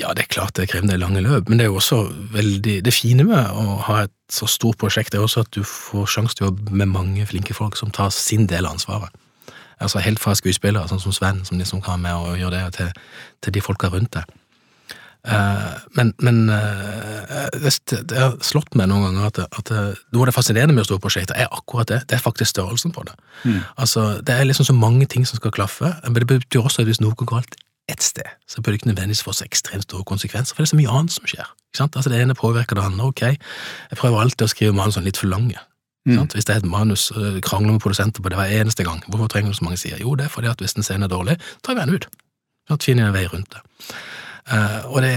Ja, 0.00 0.14
det 0.16 0.24
er 0.24 0.30
klart 0.32 0.54
det 0.56 0.64
er 0.64 0.70
krevende 0.72 0.96
i 0.96 1.02
lange 1.02 1.20
løp, 1.24 1.50
men 1.50 1.60
det 1.60 1.66
er 1.66 1.72
jo 1.72 1.76
også 1.76 1.98
veldig 2.32 2.78
Det 2.86 2.94
fine 2.96 3.26
med 3.28 3.58
å 3.60 3.76
ha 3.90 3.98
et 4.06 4.14
så 4.32 4.48
stort 4.48 4.78
prosjekt, 4.80 5.14
er 5.14 5.26
også 5.26 5.44
at 5.44 5.50
du 5.52 5.60
får 5.68 6.08
sjanse 6.14 6.38
til 6.38 6.46
å 6.46 6.52
jobbe 6.52 6.78
med 6.80 6.94
mange 6.94 7.26
flinke 7.28 7.54
folk 7.54 7.76
som 7.76 7.92
tar 7.92 8.14
sin 8.14 8.48
del 8.50 8.64
av 8.64 8.78
ansvaret 8.78 9.12
altså 9.82 10.02
helt 10.02 10.22
fra 10.22 10.34
skuespillere, 10.38 10.88
sånn 10.90 11.02
som 11.02 11.14
Sven, 11.14 11.42
som 11.46 11.58
liksom 11.60 11.82
kan 11.84 12.00
med 12.02 12.14
og 12.14 12.38
gjøre 12.40 12.54
det, 12.58 12.76
til, 12.78 12.92
til 13.42 13.56
de 13.56 13.64
folka 13.64 13.90
rundt 13.92 14.12
deg. 14.16 14.38
Uh, 15.22 15.78
men, 15.94 16.10
men 16.18 16.48
det, 16.50 17.70
det, 18.10 18.16
har 18.18 18.32
slått 18.42 18.74
meg 18.74 18.88
noen 18.90 19.04
ganger 19.06 19.28
at, 19.28 19.38
at 19.54 19.70
noe 20.10 20.24
av 20.24 20.32
det 20.32 20.34
fascinerende 20.34 20.74
med 20.74 20.88
store 20.88 21.02
prosjekter 21.02 21.38
er 21.38 21.52
akkurat 21.54 21.90
det. 21.92 22.00
Det 22.10 22.18
er 22.18 22.24
faktisk 22.24 22.54
størrelsen 22.56 22.94
på 22.94 23.04
det. 23.06 23.14
Mm. 23.44 23.60
Altså, 23.76 24.06
Det 24.22 24.34
er 24.34 24.48
liksom 24.48 24.66
så 24.66 24.74
mange 24.76 25.06
ting 25.06 25.26
som 25.28 25.38
skal 25.38 25.54
klaffe, 25.54 25.94
men 26.02 26.18
det 26.18 26.26
betyr 26.26 26.64
også 26.64 26.82
at 26.82 26.90
hvis 26.90 27.02
noe 27.04 27.14
går 27.14 27.30
galt 27.36 27.54
ett 27.90 28.02
sted, 28.02 28.28
så 28.46 28.62
bør 28.62 28.72
det 28.72 28.80
ikke 28.80 28.92
nødvendigvis 28.92 29.22
få 29.22 29.32
så 29.34 29.44
ekstremt 29.44 29.82
store 29.82 30.04
konsekvenser, 30.04 30.54
for 30.54 30.62
det 30.62 30.68
er 30.68 30.74
så 30.74 30.78
mye 30.78 30.94
annet 30.94 31.14
som 31.14 31.26
skjer. 31.26 31.48
Ikke 31.70 31.80
sant? 31.80 31.96
Altså, 31.96 32.10
det 32.10 32.22
ene 32.22 32.34
påvirker 32.38 32.78
det 32.78 32.84
andre. 32.84 33.10
Ok, 33.10 33.22
jeg 33.22 33.98
prøver 33.98 34.22
alltid 34.22 34.46
å 34.46 34.50
skrive 34.50 34.76
manus 34.76 34.98
sånn 34.98 35.06
litt 35.06 35.18
for 35.18 35.30
lange. 35.30 35.58
Mm. 36.08 36.24
Hvis 36.34 36.48
det 36.48 36.54
er 36.56 36.62
et 36.62 36.66
manus, 36.66 37.10
krangler 37.46 37.76
med 37.76 37.82
produsenter 37.82 38.22
på 38.22 38.30
det 38.32 38.38
hver 38.38 38.54
eneste 38.60 38.86
gang, 38.86 39.02
hvorfor 39.06 39.30
trenger 39.30 39.52
du 39.52 39.58
så 39.58 39.66
mange 39.66 39.78
sider? 39.78 40.00
Jo, 40.02 40.16
det 40.18 40.26
er 40.26 40.34
fordi 40.34 40.50
at 40.50 40.62
hvis 40.62 40.74
en 40.76 40.86
scene 40.86 41.06
er 41.06 41.12
dårlig, 41.12 41.38
tar 41.62 41.78
vi 41.78 41.84
den 41.84 41.94
ut. 41.94 42.08
Finner 42.82 43.10
en 43.10 43.14
vei 43.14 43.26
rundt 43.30 43.54
det. 43.54 43.62
Uh, 44.50 44.82
og 44.90 45.04
det, 45.04 45.12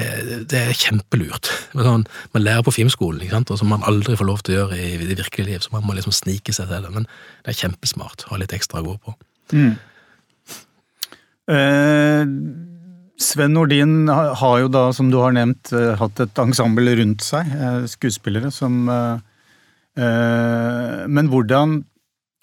det, 0.51 0.59
er 0.59 0.77
kjempelurt. 0.77 1.49
Sånn, 1.73 2.05
man 2.35 2.43
lærer 2.45 2.65
på 2.65 2.75
filmskolen, 2.75 3.23
ikke 3.25 3.39
sant? 3.39 3.51
og 3.51 3.57
som 3.61 3.71
man 3.73 3.85
aldri 3.89 4.17
får 4.19 4.29
lov 4.29 4.43
til 4.45 4.53
å 4.53 4.59
gjøre 4.59 4.77
i, 4.77 4.91
det 5.01 5.17
virkelige 5.17 5.49
liv, 5.49 5.63
så 5.65 5.73
man 5.73 5.88
må 5.88 5.97
liksom 5.97 6.13
snike 6.13 6.53
seg 6.53 6.69
til 6.69 6.85
det. 6.85 6.93
Men 6.93 7.09
det 7.41 7.55
er 7.55 7.61
kjempesmart 7.63 8.27
å 8.27 8.35
ha 8.35 8.41
litt 8.41 8.53
ekstra 8.55 8.83
å 8.83 8.88
gå 8.91 8.95
på. 9.01 9.15
Mm. 9.55 9.73
Eh, 11.55 12.23
Sven 13.25 13.53
Nordin 13.55 14.09
har 14.11 14.59
jo 14.61 14.69
da, 14.69 14.88
som 14.93 15.09
du 15.09 15.17
har 15.23 15.33
nevnt, 15.33 15.73
uh, 15.73 15.95
hatt 15.97 16.21
et 16.21 16.43
ensemble 16.45 16.93
rundt 16.99 17.25
seg, 17.25 17.49
skuespillere 17.89 18.53
som 18.53 18.83
Eh, 19.95 21.07
men 21.07 21.29
hvordan, 21.31 21.79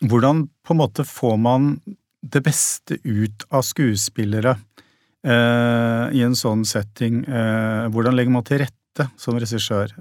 hvordan 0.08 0.46
på 0.64 0.74
en 0.74 0.80
måte 0.80 1.04
får 1.04 1.36
man 1.36 1.74
det 2.22 2.40
beste 2.46 2.96
ut 3.04 3.44
av 3.52 3.64
skuespillere 3.66 4.54
eh, 4.56 4.81
i 5.30 6.22
en 6.26 6.34
sånn 6.38 6.64
setting? 6.66 7.22
Eh, 7.28 7.86
hvordan 7.94 8.16
legger 8.18 8.34
man 8.34 8.46
til 8.46 8.62
rette 8.64 9.06
som 9.16 9.38
regissør, 9.40 9.94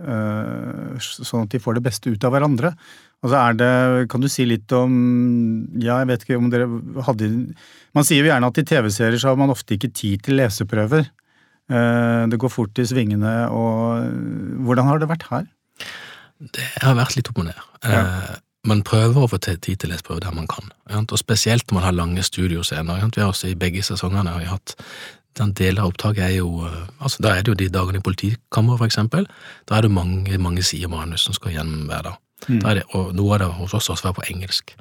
sånn 0.99 1.45
at 1.45 1.53
de 1.53 1.61
får 1.63 1.77
det 1.77 1.85
beste 1.85 2.11
ut 2.11 2.25
av 2.27 2.33
hverandre? 2.35 2.73
Altså 3.21 3.37
er 3.37 3.53
det, 3.53 4.09
Kan 4.09 4.23
du 4.23 4.27
si 4.33 4.47
litt 4.49 4.71
om 4.73 4.93
Ja, 5.77 5.99
jeg 6.01 6.07
vet 6.09 6.23
ikke 6.25 6.39
om 6.41 6.47
dere 6.49 6.65
hadde 7.05 7.27
Man 7.93 8.07
sier 8.07 8.25
jo 8.25 8.31
gjerne 8.31 8.49
at 8.49 8.57
i 8.57 8.63
TV-serier 8.65 9.21
så 9.21 9.29
har 9.29 9.37
man 9.37 9.53
ofte 9.53 9.75
ikke 9.77 9.91
tid 9.93 10.23
til 10.25 10.39
leseprøver. 10.41 11.05
Eh, 11.71 12.23
det 12.33 12.39
går 12.41 12.51
fort 12.51 12.81
i 12.81 12.87
svingene, 12.89 13.35
og 13.53 14.09
hvordan 14.65 14.89
har 14.89 14.99
det 14.99 15.11
vært 15.11 15.27
her? 15.29 15.45
Det 16.41 16.65
har 16.81 16.97
vært 16.97 17.15
litt 17.19 17.29
opp 17.29 17.43
og 17.43 17.51
ned. 17.51 17.67
Ja. 17.85 18.01
Man 18.67 18.83
prøver 18.85 19.23
å 19.23 19.29
få 19.29 19.39
tid 19.41 19.63
til 19.65 19.89
leseprøve 19.89 20.21
der 20.21 20.35
man 20.35 20.45
kan, 20.49 20.67
og 21.01 21.17
spesielt 21.17 21.71
når 21.71 21.75
man 21.79 21.83
har 21.83 21.95
lange 21.97 22.23
studioscener. 22.23 23.07
Vi 23.15 23.21
har 23.21 23.31
også 23.31 23.49
i 23.49 23.57
begge 23.57 23.81
sesongene 23.83 24.29
har 24.29 24.43
vi 24.43 24.51
hatt 24.51 24.75
den 25.39 25.53
deler 25.55 25.85
av 25.85 25.93
opptaket 25.93 26.23
er 26.25 26.33
jo 26.41 26.65
eh, 26.67 26.87
altså 26.99 27.23
Da 27.23 27.35
er 27.35 27.45
det 27.45 27.53
jo 27.53 27.59
de 27.59 27.69
dagene 27.71 28.01
i 28.01 28.03
politikammeret, 28.03 28.81
for 28.81 28.87
eksempel. 28.87 29.27
Da 29.69 29.77
er 29.77 29.85
det 29.85 29.93
mange, 29.95 30.37
mange 30.37 30.63
sider 30.63 30.91
manus 30.91 31.23
som 31.27 31.37
skal 31.37 31.55
gjennom 31.55 31.87
hver 31.87 32.09
dag. 32.09 32.17
Mm. 32.47 32.59
Det, 32.59 32.83
og 32.97 33.13
noe 33.15 33.37
av 33.37 33.43
det 33.43 33.47
hos 33.61 33.75
oss 33.77 33.89
også 33.93 34.09
være 34.09 34.19
på 34.19 34.27
engelsk. 34.33 34.75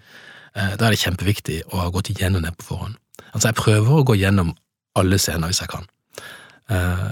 Eh, 0.57 0.75
da 0.75 0.89
er 0.89 0.97
det 0.97 1.03
kjempeviktig 1.05 1.61
å 1.71 1.85
ha 1.85 1.89
gått 1.95 2.11
igjennom 2.11 2.43
det 2.47 2.57
på 2.59 2.73
forhånd. 2.73 2.99
Altså, 3.31 3.51
jeg 3.51 3.61
prøver 3.61 4.01
å 4.01 4.07
gå 4.11 4.19
gjennom 4.19 4.55
alle 4.99 5.21
scener 5.23 5.53
hvis 5.53 5.63
jeg 5.63 5.71
kan. 5.71 5.87
Uh, 6.71 7.11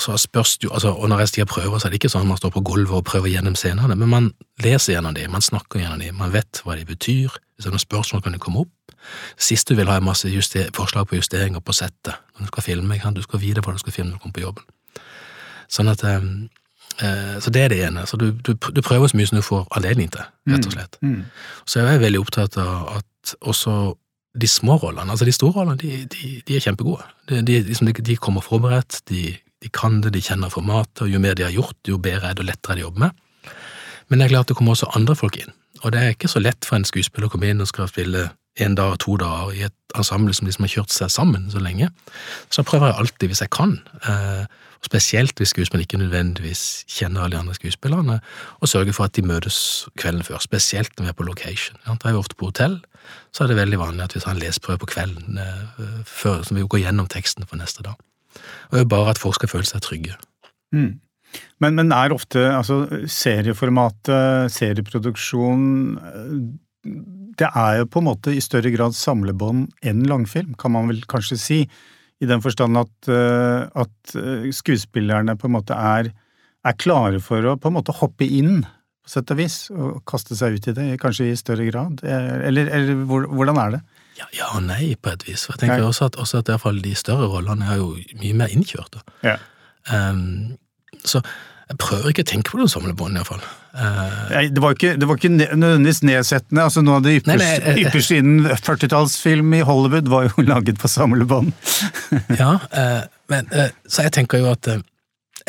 så 0.00 0.16
spørs 0.16 0.56
jo, 0.64 0.70
altså, 0.72 0.94
og 0.94 1.08
Når 1.08 1.18
jeg 1.18 1.28
stiger 1.28 1.44
prøver, 1.44 1.78
så 1.78 1.88
er 1.88 1.92
det 1.92 1.98
ikke 2.00 2.08
sånn 2.08 2.24
at 2.24 2.30
man 2.30 2.38
står 2.40 2.54
på 2.54 2.62
gulvet 2.64 2.96
og 2.96 3.04
prøver 3.04 3.28
gjennom 3.28 3.56
scenene, 3.58 3.96
men 3.96 4.08
man 4.08 4.30
leser 4.64 4.94
gjennom 4.94 5.14
dem, 5.14 5.30
man 5.30 5.44
snakker 5.44 5.82
gjennom 5.82 6.00
dem, 6.00 6.16
man 6.16 6.32
vet 6.32 6.62
hva 6.64 6.78
de 6.78 6.86
betyr. 6.88 7.36
Hvis 7.54 7.66
det 7.66 7.70
er 7.70 7.76
noen 7.76 7.84
spørsmål, 7.84 8.22
kan 8.24 8.32
de 8.32 8.40
komme 8.42 8.64
opp. 8.64 8.94
Sist 9.36 9.68
du 9.68 9.76
vil 9.76 9.90
ha 9.90 10.00
masse 10.00 10.28
forslag 10.74 11.08
på 11.08 11.18
justeringer 11.18 11.60
på 11.60 11.74
settet 11.76 12.16
når 12.34 12.46
du 12.46 12.52
skal 12.52 12.62
filme. 12.62 13.00
Du 13.14 13.22
skal 13.22 13.40
vite 13.40 13.60
hva 13.60 13.74
du 13.74 13.82
skal 13.82 13.92
filme 13.92 14.10
når 14.10 14.18
du 14.18 14.22
kommer 14.22 14.38
på 14.38 14.46
jobben. 14.46 14.64
Sånn 15.68 15.90
at 15.92 16.04
um, 16.04 16.48
uh, 17.02 17.36
Så 17.40 17.50
det 17.50 17.62
er 17.62 17.68
det 17.68 17.82
ene. 17.86 18.06
Så 18.06 18.16
du, 18.16 18.30
du, 18.32 18.54
du, 18.54 18.80
prøver 18.82 19.10
så 19.10 19.18
mye 19.18 19.28
som 19.28 19.38
du 19.38 19.44
får 19.44 19.66
anledning 19.76 20.10
til, 20.12 20.24
rett 20.48 20.64
og 20.64 20.72
mm, 20.72 20.76
slett. 20.76 20.98
Mm. 21.02 21.18
Mm. 21.18 21.60
Så 21.66 21.80
jeg 21.80 21.94
er 21.94 22.02
veldig 22.06 22.22
opptatt 22.24 22.58
av 22.62 22.96
at 22.98 23.36
også 23.40 23.94
de 24.34 24.48
små 24.50 24.76
rollene, 24.82 25.10
altså 25.14 25.26
de 25.28 25.34
store 25.34 25.60
rollene, 25.60 25.78
de, 25.78 26.04
de, 26.10 26.30
de 26.46 26.56
er 26.56 26.62
kjempegode. 26.64 27.04
De, 27.30 27.58
liksom, 27.68 27.90
de, 27.94 28.16
kommer 28.16 28.42
forberedt, 28.42 29.00
de, 29.10 29.36
kan 29.72 30.00
det, 30.02 30.12
de 30.16 30.22
kjenner 30.24 30.52
formatet, 30.52 31.06
og 31.06 31.12
jo 31.12 31.20
mer 31.22 31.36
de 31.38 31.46
har 31.46 31.54
gjort, 31.54 31.78
jo 31.88 32.00
bedre 32.02 32.30
er 32.32 32.38
det 32.38 32.44
og 32.44 32.50
lettere 32.50 32.74
er 32.74 32.80
det 32.80 32.84
å 32.84 32.88
jobbe 32.88 33.04
med. 33.06 33.52
Men 34.10 34.20
det 34.20 34.26
er 34.26 34.34
klart 34.34 34.50
det 34.50 34.56
kommer 34.58 34.74
også 34.74 34.90
andre 34.98 35.16
folk 35.16 35.38
inn, 35.40 35.54
og 35.82 35.94
det 35.94 36.00
er 36.00 36.16
ikke 36.16 36.32
så 36.32 36.42
lett 36.42 36.66
for 36.66 36.76
en 36.76 36.88
skuespiller 36.88 37.30
å 37.30 37.32
komme 37.32 37.52
inn 37.52 37.62
og 37.62 37.70
skal 37.70 37.88
spille 37.90 38.28
en 38.62 38.76
dag 38.78 38.94
og 38.94 39.00
to 39.02 39.16
dager 39.18 39.54
i 39.54 39.64
et 39.66 39.96
ensemble 39.98 40.34
som 40.36 40.46
liksom 40.46 40.66
har 40.66 40.74
kjørt 40.76 40.92
seg 40.94 41.10
sammen 41.10 41.48
så 41.50 41.62
lenge. 41.62 41.88
Så 42.54 42.62
prøver 42.66 42.90
jeg 42.90 43.00
alltid, 43.02 43.30
hvis 43.30 43.42
jeg 43.42 43.50
kan, 43.54 43.80
eh, 44.06 44.44
spesielt 44.84 45.38
hvis 45.40 45.54
skuespilleren 45.54 45.86
ikke 45.86 46.02
nødvendigvis 46.02 46.84
kjenner 46.86 47.24
alle 47.24 47.34
de 47.34 47.40
andre 47.40 47.54
skuespillerne, 47.54 48.20
å 48.62 48.66
sørge 48.68 48.94
for 48.94 49.08
at 49.08 49.16
de 49.16 49.22
møtes 49.26 49.88
kvelden 49.98 50.22
før, 50.26 50.42
spesielt 50.42 50.92
når 50.96 51.06
vi 51.06 51.08
er 51.08 51.18
på 51.18 51.26
location. 51.26 51.78
Jeg 51.86 51.96
er 52.04 52.12
vi 52.12 52.20
ofte 52.20 52.38
på 52.38 52.50
hotell, 52.52 52.80
så 53.34 53.44
er 53.44 53.52
det 53.52 53.58
veldig 53.58 53.80
vanlig 53.80 54.04
at 54.06 54.16
vi 54.16 54.22
tar 54.22 54.34
en 54.34 54.42
leseprøve 54.42 54.82
på 54.82 54.90
kvelden 54.94 55.40
eh, 55.40 56.02
før, 56.08 56.42
som 56.46 56.58
vi 56.58 56.66
går 56.66 56.84
gjennom 56.84 57.08
teksten 57.10 57.46
for 57.48 57.60
neste 57.60 57.84
dag. 57.86 57.98
Og 58.70 58.76
det 58.76 58.84
er 58.84 58.92
bare 58.92 59.14
at 59.14 59.22
folk 59.22 59.38
skal 59.38 59.52
føle 59.52 59.68
seg 59.68 59.82
trygge. 59.84 60.16
Mm. 60.74 60.92
Men, 61.62 61.78
men, 61.78 61.90
er 61.94 62.14
ofte 62.14 62.42
altså 62.46 62.84
serieformatet, 63.10 64.52
serieproduksjon 64.54 65.64
Det 67.34 67.48
er 67.48 67.80
jo 67.80 67.88
på 67.90 68.02
en 68.02 68.06
måte 68.06 68.34
i 68.34 68.42
større 68.44 68.70
grad 68.74 68.94
samlebånd 68.94 69.72
enn 69.82 70.04
langfilm, 70.06 70.54
kan 70.58 70.74
man 70.76 70.90
vel 70.92 71.02
kanskje 71.10 71.40
si. 71.40 71.60
I 72.22 72.28
den 72.30 72.42
forstand 72.44 72.78
at, 72.78 73.08
eh, 73.10 73.64
at 73.66 74.14
eh, 74.20 74.46
skuespillerne 74.54 75.34
på 75.38 75.48
en 75.48 75.56
måte 75.56 75.74
er, 75.74 76.12
er 76.64 76.78
klare 76.78 77.18
for 77.24 77.50
å 77.50 77.56
på 77.58 77.70
en 77.70 77.76
måte 77.80 77.96
hoppe 77.98 78.28
inn 78.28 78.62
på 79.04 79.12
sett 79.12 79.32
og 79.34 79.40
vis, 79.40 79.58
å 79.70 79.94
kaste 80.08 80.36
seg 80.38 80.56
ut 80.56 80.68
i 80.70 80.76
det, 80.76 80.86
kanskje 81.02 81.28
i 81.28 81.36
større 81.36 81.66
grad? 81.68 82.00
Eller, 82.04 82.70
eller 82.72 83.04
hvordan 83.04 83.60
er 83.60 83.76
det? 83.76 83.82
Ja, 84.14 84.28
ja, 84.32 84.50
og 84.54 84.62
nei, 84.68 84.94
på 84.94 85.10
et 85.10 85.24
vis. 85.26 85.46
For 85.46 85.56
jeg 85.56 85.64
tenker 85.64 85.82
nei. 85.82 85.88
også 85.88 86.10
at, 86.10 86.20
også 86.20 86.42
at 86.42 86.52
i 86.54 86.60
fall 86.62 86.78
de 86.84 86.94
større 86.96 87.26
rollene 87.32 87.66
er 87.66 87.80
jo 87.80 87.90
mye 88.20 88.36
mer 88.38 88.54
innkjørte. 88.54 89.02
Ja. 89.26 89.36
Um, 89.90 90.54
så 91.04 91.20
jeg 91.64 91.78
prøver 91.80 92.12
ikke 92.12 92.24
å 92.24 92.28
tenke 92.28 92.52
på 92.52 92.60
det 92.60 92.68
samlebånd 92.70 93.18
iallfall. 93.18 93.42
Uh, 93.74 94.36
det 94.54 94.62
var 94.62 94.76
ikke, 94.76 94.94
det 95.00 95.08
var 95.10 95.18
ikke 95.18 95.32
nødvendigvis 95.34 96.02
nedsettende. 96.06 96.62
altså 96.62 96.84
Noe 96.84 97.00
av 97.00 97.06
det 97.06 97.16
ypperste, 97.18 97.74
ypperste 97.82 98.18
innen 98.20 98.48
40-tallsfilm 98.52 99.56
i 99.58 99.62
Hollywood 99.66 100.10
var 100.12 100.28
jo 100.28 100.44
laget 100.52 100.78
på 100.80 100.90
samlebånd. 100.92 101.50
ja, 102.38 102.54
uh, 102.60 103.00
men 103.32 103.50
uh, 103.50 103.70
så 103.88 104.06
jeg 104.06 104.14
tenker 104.20 104.44
jo 104.44 104.52
at 104.52 104.70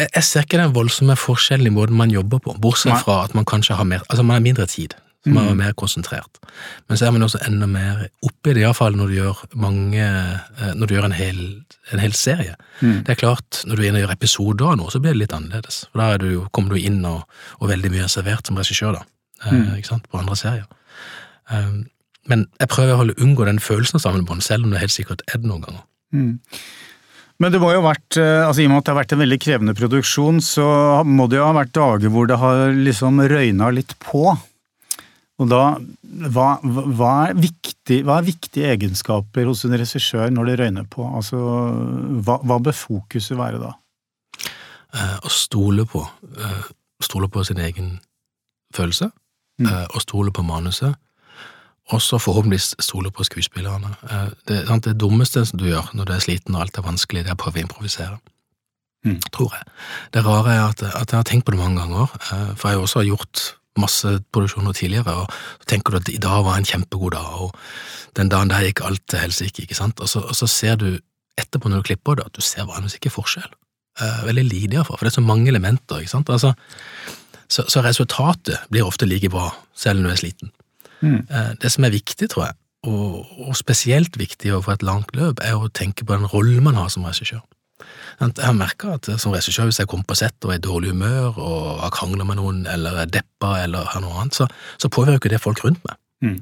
jeg 0.02 0.24
ser 0.28 0.44
ikke 0.46 0.60
den 0.60 0.76
voldsomme 0.76 1.16
forskjellen 1.16 1.70
i 1.70 1.74
måten 1.74 1.98
man 1.98 2.12
jobber 2.12 2.42
på, 2.44 2.56
bortsett 2.62 3.00
fra 3.06 3.22
at 3.24 3.36
man 3.38 3.48
kanskje 3.48 3.78
har 3.80 3.88
mer, 3.88 4.04
altså 4.10 4.24
man 4.24 4.40
har 4.40 4.44
mindre 4.44 4.68
tid. 4.68 4.96
Så 5.26 5.32
man 5.34 5.48
er 5.48 5.56
mm. 5.56 5.58
mer 5.58 5.74
konsentrert. 5.74 6.38
Men 6.86 7.00
så 7.00 7.08
er 7.08 7.14
man 7.16 7.26
også 7.26 7.40
enda 7.48 7.66
mer 7.66 8.04
oppi 8.28 8.54
det, 8.54 8.62
iallfall 8.62 8.94
når 8.94 9.10
du 9.10 9.16
gjør 9.16 9.40
mange 9.58 10.04
eh, 10.04 10.74
Når 10.78 10.86
du 10.86 10.94
gjør 10.94 11.08
en 11.08 11.16
hel, 11.18 11.40
en 11.96 12.04
hel 12.04 12.14
serie. 12.14 12.54
Mm. 12.82 13.00
Det 13.08 13.16
er 13.16 13.18
klart, 13.24 13.64
når 13.66 13.76
du 13.76 13.82
er 13.82 13.88
inne 13.88 14.04
og 14.04 14.06
gjør 14.06 14.14
episoder 14.14 14.68
av 14.70 14.78
noe, 14.78 14.94
så 14.94 15.02
blir 15.02 15.16
det 15.16 15.24
litt 15.24 15.34
annerledes. 15.34 15.80
For 15.90 16.04
da 16.04 16.20
du, 16.22 16.46
kommer 16.54 16.76
du 16.76 16.78
inn, 16.78 17.02
og, 17.10 17.26
og, 17.58 17.66
veldig 17.72 17.90
mye 17.96 18.06
er 18.06 18.14
servert 18.14 18.46
som 18.46 18.62
regissør, 18.62 19.00
da. 19.00 19.02
Eh, 19.48 19.56
mm. 19.56 19.74
ikke 19.80 19.94
sant? 19.96 20.06
På 20.12 20.22
andre 20.22 20.38
serier. 20.38 20.70
Um, 21.50 21.88
men 22.30 22.46
jeg 22.62 22.70
prøver 22.70 23.02
å 23.02 23.18
unngå 23.18 23.50
den 23.50 23.62
følelsen 23.62 23.98
av 23.98 24.06
sammenbånd, 24.06 24.46
selv 24.46 24.68
om 24.68 24.74
det 24.74 24.84
helt 24.84 24.94
sikkert 24.94 25.26
er 25.26 25.42
det 25.42 25.50
noen 25.50 25.66
ganger. 25.66 25.86
Mm. 26.14 26.36
Men 27.44 27.52
det 27.52 27.60
må 27.60 27.74
jo 27.74 27.82
ha 27.82 27.90
vært, 27.90 28.18
eh, 28.22 28.46
altså 28.46 28.64
i 28.64 28.68
og 28.68 28.72
med 28.72 28.80
at 28.80 28.88
det 28.88 28.94
har 28.94 29.02
vært 29.02 29.14
en 29.16 29.22
veldig 29.22 29.40
krevende 29.44 29.76
produksjon, 29.76 30.42
så 30.44 30.68
må 31.04 31.28
det 31.28 31.40
jo 31.42 31.48
ha 31.48 31.56
vært 31.58 31.74
dager 31.76 32.14
hvor 32.14 32.30
det 32.30 32.40
har 32.40 32.70
liksom 32.72 33.20
røyna 33.28 33.72
litt 33.76 33.96
på. 34.04 34.30
Og 35.36 35.50
da, 35.52 35.64
hva, 36.32 36.48
hva, 36.64 37.12
er 37.28 37.36
viktig, 37.36 38.00
hva, 38.08 38.22
er 38.22 38.30
viktige 38.30 38.70
egenskaper 38.72 39.50
hos 39.50 39.66
en 39.68 39.76
regissør 39.76 40.32
når 40.32 40.52
det 40.52 40.60
røyner 40.62 40.88
på? 40.88 41.04
Altså, 41.20 41.40
hva, 42.24 42.40
hva 42.40 42.60
bør 42.64 42.78
fokuset 42.80 43.36
være 43.40 43.60
da? 43.60 43.74
Eh, 44.96 45.18
å 45.28 45.32
stole 45.34 45.84
på. 45.92 46.06
Eh, 46.40 46.70
stole 47.04 47.28
på 47.28 47.44
sin 47.44 47.60
egen 47.60 47.98
følelse. 48.76 49.12
Mm. 49.60 49.68
Eh, 49.68 49.84
å 49.92 50.04
stole 50.04 50.32
på 50.36 50.44
manuset 50.48 50.96
og 51.94 52.02
så 52.02 52.18
forhåpentligvis 52.18 52.76
stole 52.82 53.12
på 53.14 53.24
skuespillerne. 53.24 53.92
Det, 54.48 54.64
det, 54.68 54.80
det, 54.88 54.96
dummeste 55.00 55.44
du 55.54 55.68
gjør 55.70 55.92
når 55.94 56.08
du 56.08 56.14
er 56.16 56.24
sliten 56.24 56.56
og 56.56 56.66
alt 56.66 56.80
er 56.80 56.88
vanskelig, 56.88 57.26
det 57.26 57.34
er 57.34 57.38
å 57.38 57.42
prøve 57.44 57.62
å 57.62 57.66
improvisere. 57.66 58.18
Mm. 59.06 59.20
Tror 59.30 59.54
jeg. 59.54 59.68
Det 60.16 60.24
rare 60.26 60.56
er 60.56 60.64
at, 60.66 60.82
at, 60.82 61.12
jeg 61.12 61.20
har 61.20 61.28
tenkt 61.30 61.46
på 61.46 61.54
det 61.54 61.62
mange 61.62 61.84
ganger, 61.84 62.10
eh, 62.32 62.56
for 62.58 62.74
jeg 62.74 62.82
også 62.82 63.04
har 63.04 63.10
gjort 63.12 63.44
masse 63.78 64.14
produksjoner 64.34 64.74
tidligere, 64.74 65.14
og 65.14 65.36
så 65.62 65.70
tenker 65.70 65.94
du 65.94 66.00
at 66.00 66.10
i 66.10 66.22
dag 66.24 66.46
var 66.48 66.58
en 66.58 66.66
kjempegod 66.66 67.14
dag, 67.14 67.36
og 67.44 67.54
den 68.18 68.32
dagen 68.34 68.50
der 68.50 68.66
gikk 68.66 68.82
alt 68.88 69.04
til 69.12 69.22
helsike, 69.22 69.68
ikke 69.68 69.78
sant, 69.78 70.02
og 70.02 70.10
så, 70.10 70.24
og 70.26 70.38
så, 70.38 70.50
ser 70.50 70.80
du 70.82 70.88
etterpå 71.38 71.70
når 71.70 71.84
du 71.84 71.90
klipper 71.92 72.18
det, 72.18 72.26
at 72.32 72.40
du 72.40 72.42
ser 72.42 72.66
vanligvis 72.66 72.98
ikke 72.98 73.14
forskjell. 73.14 73.52
Eh, 74.02 74.26
veldig 74.26 74.48
lite 74.48 74.80
iallfall, 74.80 74.98
for 74.98 75.06
det 75.06 75.14
er 75.14 75.20
så 75.20 75.28
mange 75.28 75.52
elementer, 75.54 76.02
ikke 76.02 76.16
sant. 76.16 76.32
Altså, 76.34 76.56
så, 77.46 77.68
så 77.70 77.84
resultatet 77.86 78.64
blir 78.74 78.88
ofte 78.88 79.06
like 79.06 79.30
bra, 79.30 79.52
selv 79.78 80.02
når 80.02 80.10
du 80.10 80.16
er 80.16 80.24
sliten. 80.24 80.56
Mm. 81.06 81.20
Eh, 81.30 81.52
det 81.62 81.72
som 81.74 81.88
er 81.88 81.94
viktig, 81.94 82.30
tror 82.34 82.48
jeg, 82.48 82.58
og, 82.90 83.26
og 83.48 83.58
spesielt 83.58 84.18
viktig 84.20 84.54
overfor 84.54 84.78
et 84.78 84.86
langt 84.86 85.14
løp, 85.18 85.42
er 85.44 85.58
å 85.58 85.70
tenke 85.70 86.06
på 86.06 86.18
den 86.18 86.30
rollen 86.32 86.66
man 86.66 86.78
har 86.80 86.90
som 86.94 87.06
regissør. 87.08 87.44
Jeg 88.16 88.32
har 88.40 88.56
merka 88.56 88.96
at 88.96 89.10
som 89.20 89.34
regissør, 89.36 89.68
hvis 89.68 89.82
jeg 89.82 89.90
kommer 89.92 90.08
på 90.08 90.18
sett 90.18 90.48
og 90.48 90.54
er 90.54 90.62
i 90.62 90.64
dårlig 90.64 90.94
humør 90.94 91.36
og 91.36 91.84
har 91.84 91.92
krangla 91.94 92.28
med 92.28 92.40
noen 92.40 92.64
eller 92.72 93.02
er 93.04 93.12
deppa 93.12 93.58
eller 93.66 93.90
har 93.92 94.04
noe 94.04 94.22
annet, 94.22 94.38
så, 94.38 94.48
så 94.80 94.92
påvirker 94.92 95.34
det 95.34 95.42
folk 95.44 95.64
rundt 95.66 95.84
meg. 95.88 95.98
Mm. 96.24 96.38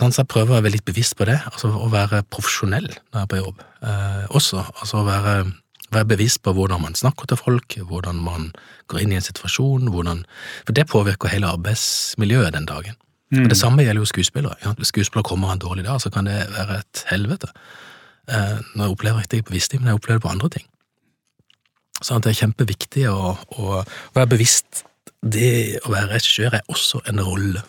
Sånn, 0.00 0.14
så 0.14 0.22
jeg 0.22 0.30
prøver 0.32 0.56
å 0.56 0.62
være 0.62 0.72
litt 0.72 0.86
bevisst 0.88 1.18
på 1.18 1.26
det, 1.28 1.36
altså 1.50 1.68
å 1.76 1.90
være 1.92 2.22
profesjonell 2.32 2.88
når 2.88 3.18
jeg 3.18 3.26
er 3.26 3.28
på 3.28 3.42
jobb. 3.42 3.60
Eh, 3.84 4.22
også, 4.32 4.64
altså 4.72 5.02
å 5.02 5.06
være, 5.06 5.34
være, 5.92 6.08
bevisst 6.14 6.40
på 6.46 6.54
hvordan 6.56 6.80
man 6.86 6.96
snakker 6.98 7.28
til 7.28 7.40
folk, 7.40 7.76
hvordan 7.90 8.22
man 8.24 8.48
går 8.88 9.04
inn 9.04 9.12
i 9.12 9.20
en 9.20 9.28
situasjon, 9.28 9.92
hvordan 9.92 10.24
For 10.64 10.72
det 10.78 10.88
påvirker 10.88 11.34
hele 11.34 11.52
arbeidsmiljøet 11.52 12.56
den 12.56 12.70
dagen. 12.70 12.96
Mm. 13.32 13.48
Det 13.48 13.56
samme 13.56 13.84
gjelder 13.84 14.04
jo 14.04 14.10
skuespillere. 14.10 14.58
Ja. 14.64 14.74
Hvis 14.76 14.92
skuespiller 14.92 15.24
kommer 15.24 15.52
en 15.52 15.62
dårlig 15.62 15.84
dag, 15.84 16.00
så 16.00 16.10
kan 16.10 16.28
det 16.28 16.36
være 16.52 16.78
et 16.82 17.04
helvete. 17.08 17.48
Eh, 18.28 18.58
når 18.74 18.84
jeg 18.84 18.90
opplever 18.90 19.20
ikke 19.20 19.36
det 19.36 19.44
på 19.44 19.54
visse 19.56 19.72
ting, 19.72 19.80
men 19.80 19.88
jeg 19.88 20.00
opplever 20.00 20.20
det 20.20 20.26
på 20.26 20.32
andre 20.32 20.48
ting. 20.48 20.66
Så 22.02 22.18
det 22.18 22.32
er 22.32 22.40
kjempeviktig 22.42 23.06
å, 23.10 23.36
å, 23.58 23.82
være 24.14 24.30
bevisst. 24.34 24.84
Det 25.22 25.78
å 25.86 25.94
være 25.94 26.12
regissør 26.16 26.58
er 26.58 26.68
også 26.68 27.00
en 27.08 27.22
rolle. 27.22 27.62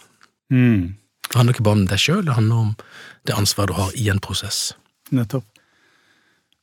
Mm. 0.51 0.95
Det 1.29 1.37
handler 1.37 1.55
ikke 1.55 1.65
bare 1.65 1.79
om 1.79 1.87
deg 1.89 2.01
sjøl, 2.01 2.23
det 2.25 2.35
handler 2.37 2.67
om 2.67 2.75
det 3.27 3.37
ansvaret 3.37 3.71
du 3.71 3.79
har 3.79 3.93
i 3.95 4.09
en 4.09 4.21
prosess. 4.21 4.73
Nettopp. 5.13 5.45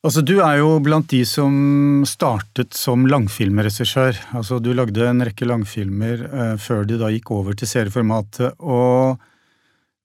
Altså, 0.00 0.22
Du 0.24 0.38
er 0.40 0.60
jo 0.62 0.78
blant 0.80 1.10
de 1.12 1.20
som 1.28 2.04
startet 2.08 2.72
som 2.76 3.04
langfilmregissør. 3.10 4.16
Altså, 4.38 4.58
du 4.58 4.72
lagde 4.72 5.04
en 5.04 5.20
rekke 5.26 5.48
langfilmer 5.48 6.24
eh, 6.24 6.54
før 6.56 6.86
de 6.88 6.96
da 7.00 7.10
gikk 7.12 7.32
over 7.36 7.58
til 7.58 7.68
serieformatet. 7.68 8.56
Og 8.64 9.20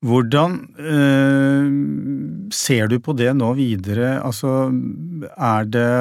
hvordan 0.05 0.57
eh, 0.75 1.69
ser 2.51 2.91
du 2.91 2.99
på 2.99 3.15
det 3.15 3.31
nå 3.39 3.53
videre? 3.55 4.17
Altså, 4.19 4.67
er 5.35 5.69
det 5.71 5.91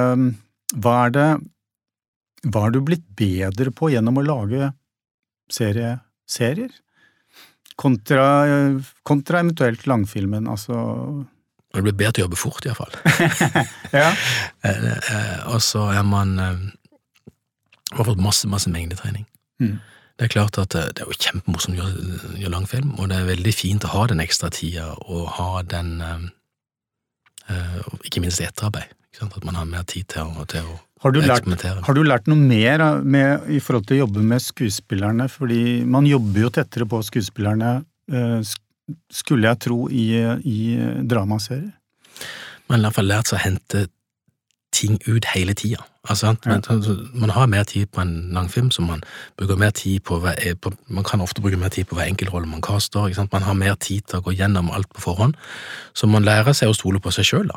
Hva 0.74 0.94
er 1.04 1.14
det 1.14 1.28
Hva 2.50 2.66
er 2.66 2.74
du 2.74 2.80
blitt 2.82 3.06
bedre 3.14 3.70
på 3.70 3.92
gjennom 3.94 4.18
å 4.18 4.26
lage 4.26 4.72
serie, 5.52 6.00
serier? 6.26 6.72
kontra, 7.74 8.26
kontra 9.02 9.40
eventuelt 9.42 9.86
langfilmen, 9.90 10.46
altså 10.46 10.76
det 11.80 11.84
blir 11.88 11.96
bedre 11.98 12.12
til 12.16 12.24
å 12.24 12.26
jobbe 12.28 12.38
fort, 12.40 12.64
iallfall. 12.68 12.94
Ja. 13.94 14.08
Eh, 14.66 14.86
eh, 14.94 15.40
og 15.54 15.60
så 15.62 15.84
er 15.94 16.02
man 16.06 16.32
eh, 16.38 16.62
Man 17.94 17.98
har 18.00 18.08
fått 18.08 18.22
masse, 18.22 18.48
masse 18.50 18.70
mengdetrening. 18.70 19.26
Mm. 19.62 19.76
Det 20.18 20.24
er 20.26 20.32
klart 20.32 20.58
at 20.58 20.70
det 20.74 21.02
er 21.02 21.06
jo 21.10 21.14
kjempemorsomt 21.18 21.78
å 21.78 21.86
gjøre, 22.38 22.50
langfilm, 22.54 22.92
og 22.98 23.08
det 23.10 23.18
er 23.20 23.28
veldig 23.28 23.52
fint 23.54 23.84
å 23.86 23.90
ha 23.92 24.04
den 24.10 24.22
ekstra 24.22 24.50
tida 24.54 24.88
og 25.10 25.28
ha 25.36 25.62
den 25.62 25.96
Ikke 28.06 28.22
minst 28.24 28.40
etterarbeid. 28.40 28.90
At 29.22 29.44
man 29.46 29.54
har 29.58 29.66
mer 29.68 29.84
tid 29.86 30.08
til 30.10 30.26
å, 30.26 30.44
til 30.50 30.66
å 30.66 30.78
Har 31.04 31.12
du, 31.14 31.20
lært, 31.22 31.46
har 31.86 31.94
du 31.94 32.02
lært 32.02 32.26
noe 32.30 32.40
mer 32.40 32.82
med, 33.04 33.44
i 33.52 33.60
forhold 33.62 33.86
til 33.86 33.98
å 33.98 34.02
jobbe 34.06 34.22
med 34.24 34.42
skuespillerne? 34.42 35.28
Fordi 35.30 35.84
man 35.86 36.06
jobber 36.08 36.46
jo 36.46 36.50
tettere 36.56 36.86
på 36.88 37.02
skuespillerne, 37.04 37.76
sk- 38.42 38.63
skulle 39.12 39.48
jeg 39.48 39.60
tro, 39.66 39.88
i, 39.88 40.06
i 40.44 40.58
dramaserier. 41.10 41.72
Man 42.68 42.78
har 42.78 42.84
i 42.84 42.88
hvert 42.88 42.98
fall 42.98 43.10
lært 43.10 43.30
seg 43.30 43.38
å 43.38 43.44
hente 43.44 43.86
ting 44.74 44.98
ut 45.06 45.26
hele 45.34 45.54
tida. 45.54 45.84
Altså, 46.04 46.26
sant? 46.26 46.46
Ja. 46.46 46.58
man, 47.14 47.30
har 47.30 47.46
mer 47.46 47.64
tid 47.64 47.86
på 47.86 48.00
en 48.00 48.30
langfilm, 48.36 48.70
så 48.70 48.82
man 48.82 49.02
bruker 49.38 49.56
mer 49.56 49.70
tid 49.70 50.00
på, 50.04 50.18
hver, 50.20 50.34
eh, 50.38 50.54
på 50.54 50.72
Man 50.88 51.04
kan 51.04 51.20
ofte 51.20 51.40
bruke 51.40 51.56
mer 51.56 51.68
tid 51.68 51.84
på 51.84 51.96
hver 51.96 52.08
enkeltrolle 52.10 52.46
man 52.46 52.62
caster. 52.62 53.28
Man 53.32 53.42
har 53.42 53.54
mer 53.54 53.74
tid 53.74 54.02
til 54.08 54.18
å 54.18 54.22
gå 54.22 54.34
gjennom 54.36 54.70
alt 54.70 54.88
på 54.92 55.00
forhånd. 55.00 55.36
Så 55.94 56.06
man 56.06 56.24
lærer 56.24 56.52
seg 56.52 56.68
å 56.68 56.76
stole 56.76 57.00
på 57.00 57.12
seg 57.12 57.24
sjøl. 57.24 57.50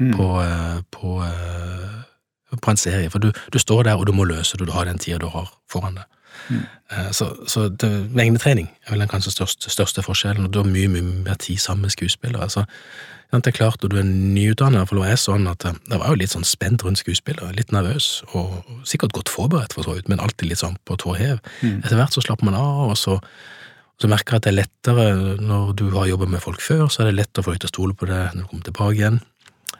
Mm. 0.00 0.16
På, 0.16 0.42
eh, 0.42 0.80
på, 0.90 1.22
eh, 1.24 2.58
på 2.60 2.70
en 2.70 2.76
serie. 2.76 3.10
For 3.10 3.18
du, 3.18 3.32
du 3.52 3.58
står 3.58 3.84
der, 3.84 3.96
og 3.96 4.06
du 4.06 4.12
må 4.12 4.24
løse 4.24 4.58
det, 4.58 4.66
du 4.66 4.72
har 4.72 4.84
den 4.84 4.98
tida 4.98 5.18
du 5.18 5.28
har 5.28 5.48
foran 5.70 5.94
deg. 5.94 6.04
Mm. 6.50 6.60
Eh, 6.90 7.10
Så, 7.12 7.30
så 7.48 7.68
det, 7.68 7.90
mengdetrening 8.14 8.68
er 8.86 8.94
vel 8.94 9.02
den 9.04 9.10
kanskje 9.10 9.32
største, 9.34 9.70
største 9.70 10.02
forskjellen, 10.02 10.46
og 10.46 10.52
du 10.52 10.60
har 10.62 10.68
mye, 10.68 10.88
mye 10.88 11.02
mer 11.24 11.40
tid 11.40 11.58
sammen 11.58 11.88
med 11.88 11.94
skuespillere. 11.94 12.42
Altså, 12.42 12.64
det 13.34 13.50
er 13.50 13.56
klart, 13.56 13.82
når 13.82 13.90
du 13.90 13.96
er 13.98 14.06
nyutdannet, 14.06 14.86
for 14.88 15.00
det 15.00 15.10
er 15.10 15.18
sånn 15.18 15.48
at 15.50 15.64
jeg 15.66 15.74
det 15.90 15.98
var 15.98 16.12
jo 16.12 16.20
litt 16.20 16.30
sånn 16.30 16.46
spent 16.46 16.84
rundt 16.84 17.00
skuespillere, 17.00 17.50
litt 17.56 17.72
nervøs, 17.74 18.22
og 18.32 18.62
sikkert 18.86 19.16
godt 19.16 19.32
forberedt 19.32 19.74
for 19.74 19.82
så 19.82 19.96
vidt, 19.96 20.08
men 20.08 20.22
alltid 20.22 20.52
litt 20.52 20.62
sånn 20.62 20.76
på 20.86 20.96
tå 21.02 21.16
hev. 21.18 21.40
Mm. 21.62 21.80
Etter 21.82 21.98
hvert 21.98 22.14
så 22.14 22.22
slapper 22.22 22.46
man 22.46 22.54
av, 22.54 22.92
og 22.92 22.98
så, 23.00 23.18
så 23.98 24.10
merker 24.12 24.36
jeg 24.36 24.42
at 24.42 24.46
det 24.46 24.52
er 24.52 24.60
lettere 24.60 25.06
når 25.42 25.74
du 25.80 25.88
har 25.96 26.06
jobbet 26.12 26.30
med 26.30 26.44
folk 26.44 26.62
før, 26.62 26.86
så 26.86 27.02
er 27.02 27.10
det 27.10 27.18
lett 27.22 27.40
å 27.40 27.46
få 27.46 27.56
deg 27.56 27.64
til 27.64 27.72
å 27.72 27.74
stole 27.74 27.98
på 27.98 28.06
det 28.10 28.20
når 28.34 28.44
du 28.44 28.50
kommer 28.52 28.68
tilbake 28.68 29.00
igjen. 29.00 29.18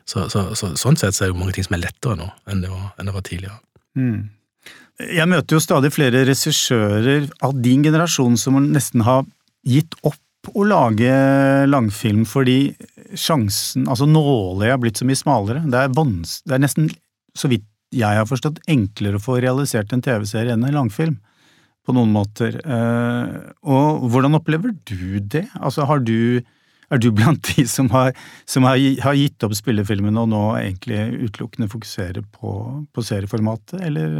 Så, 0.05 0.27
så, 0.29 0.49
så, 0.59 0.75
sånn 0.77 0.99
sett 1.01 1.15
så 1.17 1.25
er 1.25 1.31
det 1.31 1.37
jo 1.37 1.41
mange 1.41 1.55
ting 1.57 1.65
som 1.65 1.79
er 1.79 1.85
lettere 1.87 2.19
nå 2.19 2.27
enn 2.51 2.65
det 2.65 2.73
var, 2.73 2.91
enn 2.99 3.09
det 3.09 3.15
var 3.15 3.25
tidligere. 3.25 3.61
Mm. 3.97 4.19
Jeg 5.03 5.27
møter 5.27 5.57
jo 5.57 5.63
stadig 5.63 5.91
flere 5.91 6.23
regissører 6.29 7.27
av 7.43 7.57
din 7.59 7.83
generasjon 7.83 8.37
som 8.39 8.61
nesten 8.69 9.03
har 9.07 9.25
gitt 9.67 9.97
opp 10.07 10.21
å 10.55 10.65
lage 10.69 11.11
langfilm 11.67 12.23
fordi 12.29 12.75
sjansen, 13.17 13.89
altså 13.89 14.07
nåløyet 14.07 14.75
er 14.75 14.81
blitt 14.83 15.01
så 15.01 15.07
mye 15.09 15.19
smalere. 15.19 15.63
Det 15.67 15.81
er, 15.81 15.93
det 15.95 16.57
er 16.57 16.63
nesten, 16.63 16.91
så 17.35 17.51
vidt 17.51 17.67
jeg 17.95 18.19
har 18.19 18.27
forstått, 18.29 18.63
enklere 18.71 19.19
å 19.19 19.23
få 19.23 19.39
realisert 19.43 19.93
en 19.95 20.03
TV-serie 20.05 20.55
enn 20.55 20.67
en 20.67 20.83
langfilm. 20.83 21.19
På 21.85 21.93
noen 21.93 22.15
måter. 22.15 22.55
Eh, 22.65 23.33
og 23.69 24.07
hvordan 24.09 24.39
opplever 24.39 24.73
du 24.89 25.19
det? 25.21 25.45
Altså, 25.61 25.85
har 25.85 26.01
du 26.01 26.41
er 26.93 27.01
du 27.01 27.11
blant 27.13 27.45
de 27.51 27.65
som 27.69 27.91
har, 27.93 28.15
som 28.49 28.65
har, 28.69 28.81
har 29.05 29.17
gitt 29.19 29.45
opp 29.45 29.53
spillefilmene 29.57 30.23
og 30.23 30.31
nå 30.33 30.43
egentlig 30.61 31.27
utelukkende 31.27 31.69
fokuserer 31.73 32.25
på, 32.37 32.55
på 32.89 33.05
serieformatet, 33.05 33.83
eller? 33.85 34.17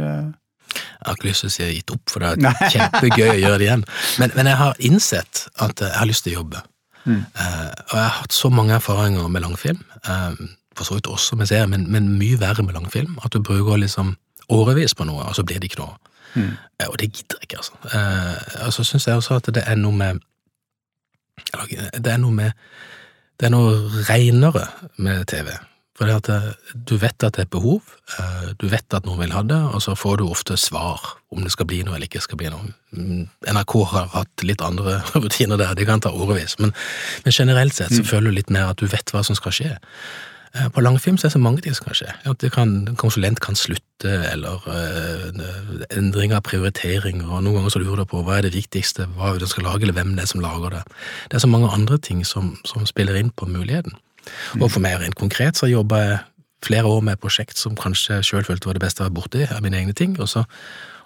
Jeg 0.85 1.07
har 1.07 1.17
ikke 1.17 1.29
lyst 1.29 1.43
til 1.43 1.51
å 1.51 1.55
si 1.55 1.67
gitt 1.77 1.93
opp, 1.95 2.03
for 2.11 2.23
det 2.23 2.49
er 2.49 2.71
kjempegøy 2.75 3.27
å 3.31 3.41
gjøre 3.41 3.59
det 3.61 3.67
igjen. 3.67 3.85
Men, 4.21 4.33
men 4.37 4.49
jeg 4.51 4.59
har 4.61 4.81
innsett 4.89 5.45
at 5.63 5.83
jeg 5.83 5.95
har 5.95 6.09
lyst 6.09 6.25
til 6.27 6.35
å 6.35 6.39
jobbe. 6.41 6.61
Mm. 7.05 7.21
Uh, 7.37 7.71
og 7.91 7.93
jeg 7.93 8.03
har 8.03 8.15
hatt 8.19 8.33
så 8.33 8.49
mange 8.49 8.73
erfaringer 8.73 9.27
med 9.27 9.45
langfilm, 9.45 9.83
uh, 10.09 10.33
for 10.75 10.87
så 10.87 10.97
vidt 10.97 11.07
også 11.07 11.37
med 11.39 11.49
serier, 11.49 11.69
men, 11.69 11.85
men 11.91 12.09
mye 12.19 12.39
verre 12.41 12.65
med 12.65 12.73
langfilm, 12.73 13.19
at 13.23 13.33
du 13.33 13.43
bruker 13.43 13.77
liksom 13.77 14.15
årevis 14.49 14.95
på 14.97 15.05
noe, 15.05 15.27
og 15.29 15.35
så 15.37 15.45
blir 15.45 15.61
det 15.61 15.69
ikke 15.71 15.83
noe. 15.83 15.97
Mm. 16.33 16.55
Uh, 16.81 16.87
og 16.87 16.97
det 16.99 17.11
gidder 17.11 17.37
jeg 17.41 17.49
ikke, 17.49 17.61
altså. 17.61 17.73
Og 18.65 18.73
så 18.73 18.87
syns 18.87 19.07
jeg 19.07 19.21
også 19.21 19.39
at 19.39 19.53
det 19.55 19.63
er 19.65 19.77
noe 19.79 19.95
med 19.95 20.23
eller, 21.53 21.89
Det 21.99 22.11
er 22.11 22.17
noe 22.17 22.31
med 22.31 22.51
Det 23.39 23.49
er 23.49 23.51
noe 23.51 24.03
reinere 24.07 24.63
med 24.97 25.25
TV. 25.27 25.49
For 25.95 26.09
det 26.09 26.17
at 26.19 26.29
eh, 26.33 26.49
du 26.73 26.97
vet 26.99 27.23
at 27.23 27.37
det 27.37 27.45
er 27.45 27.47
et 27.47 27.53
behov, 27.55 27.93
eh, 28.19 28.51
du 28.59 28.67
vet 28.71 28.97
at 28.97 29.07
noen 29.07 29.21
vil 29.23 29.35
ha 29.35 29.45
det, 29.47 29.61
og 29.71 29.83
så 29.83 29.95
får 29.95 30.19
du 30.19 30.25
ofte 30.27 30.57
svar 30.59 31.01
om 31.31 31.43
det 31.43 31.53
skal 31.55 31.69
bli 31.69 31.81
noe 31.87 31.95
eller 31.95 32.09
ikke 32.09 32.23
skal 32.23 32.39
bli 32.41 32.51
noe. 32.51 32.73
Mm, 32.95 33.25
NRK 33.47 33.75
har 33.93 34.11
hatt 34.15 34.45
litt 34.47 34.63
andre 34.65 34.99
rutiner 35.23 35.59
der, 35.61 35.75
det 35.77 35.87
kan 35.87 36.03
ta 36.03 36.11
årevis, 36.11 36.59
men, 36.59 36.75
men 37.23 37.35
generelt 37.35 37.77
sett 37.77 37.95
så 37.95 38.03
føler 38.07 38.31
du 38.31 38.41
litt 38.41 38.53
mer 38.53 38.73
at 38.73 38.83
du 38.83 38.91
vet 38.91 39.15
hva 39.15 39.23
som 39.25 39.39
skal 39.39 39.55
skje. 39.55 39.75
Eh, 40.55 40.69
På 40.69 40.83
langfilm 40.83 41.17
så 41.17 41.25
er 41.25 41.31
det 41.31 41.37
så 41.37 41.43
mange 41.43 41.63
ting 41.63 41.75
som 41.75 41.87
kan 41.87 41.97
skje. 41.99 42.11
At 42.27 42.43
det 42.43 42.51
kan, 42.55 42.75
en 42.87 42.99
konsulent 42.99 43.39
kan 43.43 43.55
slutte, 43.59 44.11
eller 44.31 44.63
uh, 44.67 45.85
endring 45.95 46.35
av 46.35 46.43
prioriteringer, 46.47 47.27
og 47.27 47.43
noen 47.43 47.59
ganger 47.59 47.73
så 47.73 47.81
lurer 47.81 48.03
du 48.03 48.11
på 48.11 48.23
hva 48.23 48.37
er 48.37 48.47
det 48.47 48.55
viktigste, 48.55 49.07
hva 49.15 49.31
er 49.31 49.39
det 49.39 49.47
du 49.47 49.51
skal 49.51 49.67
lage, 49.67 49.83
eller 49.83 49.95
hvem 49.95 50.15
det 50.15 50.23
er 50.23 50.31
som 50.31 50.43
lager 50.43 50.75
det. 50.75 50.83
Det 51.31 51.39
er 51.39 51.43
så 51.43 51.51
mange 51.51 51.71
andre 51.71 51.97
ting 51.99 52.23
som, 52.27 52.57
som 52.67 52.87
spiller 52.87 53.19
inn 53.19 53.31
på 53.35 53.47
muligheten. 53.47 53.95
Og 54.59 54.69
for 54.69 54.83
meg 54.83 54.99
rent 55.01 55.17
konkret 55.19 55.59
så 55.59 55.69
jobba 55.69 56.01
jeg 56.03 56.17
flere 56.65 56.89
år 56.89 57.01
med 57.05 57.17
et 57.17 57.21
prosjekt 57.21 57.59
som 57.61 57.77
kanskje 57.77 58.21
sjøl 58.25 58.45
følte 58.47 58.69
var 58.69 58.77
det 58.77 58.83
beste 58.85 59.03
jeg 59.03 59.11
var 59.11 59.17
borti 59.19 59.45
av 59.45 59.63
mine 59.65 59.77
egne 59.77 59.93
ting, 59.97 60.15
og 60.19 60.29
så, 60.31 60.45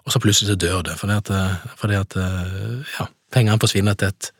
og 0.05 0.13
så 0.13 0.21
plutselig 0.23 0.53
så 0.53 0.59
dør 0.59 0.83
det, 0.87 0.95
fordi 0.99 1.17
at, 1.19 1.31
eh, 1.35 1.71
fordi 1.79 1.97
at 1.99 2.15
eh, 2.15 2.93
ja, 2.95 3.07
pengene 3.35 3.61
forsvinner 3.61 3.97
til 3.99 4.13
et 4.13 4.33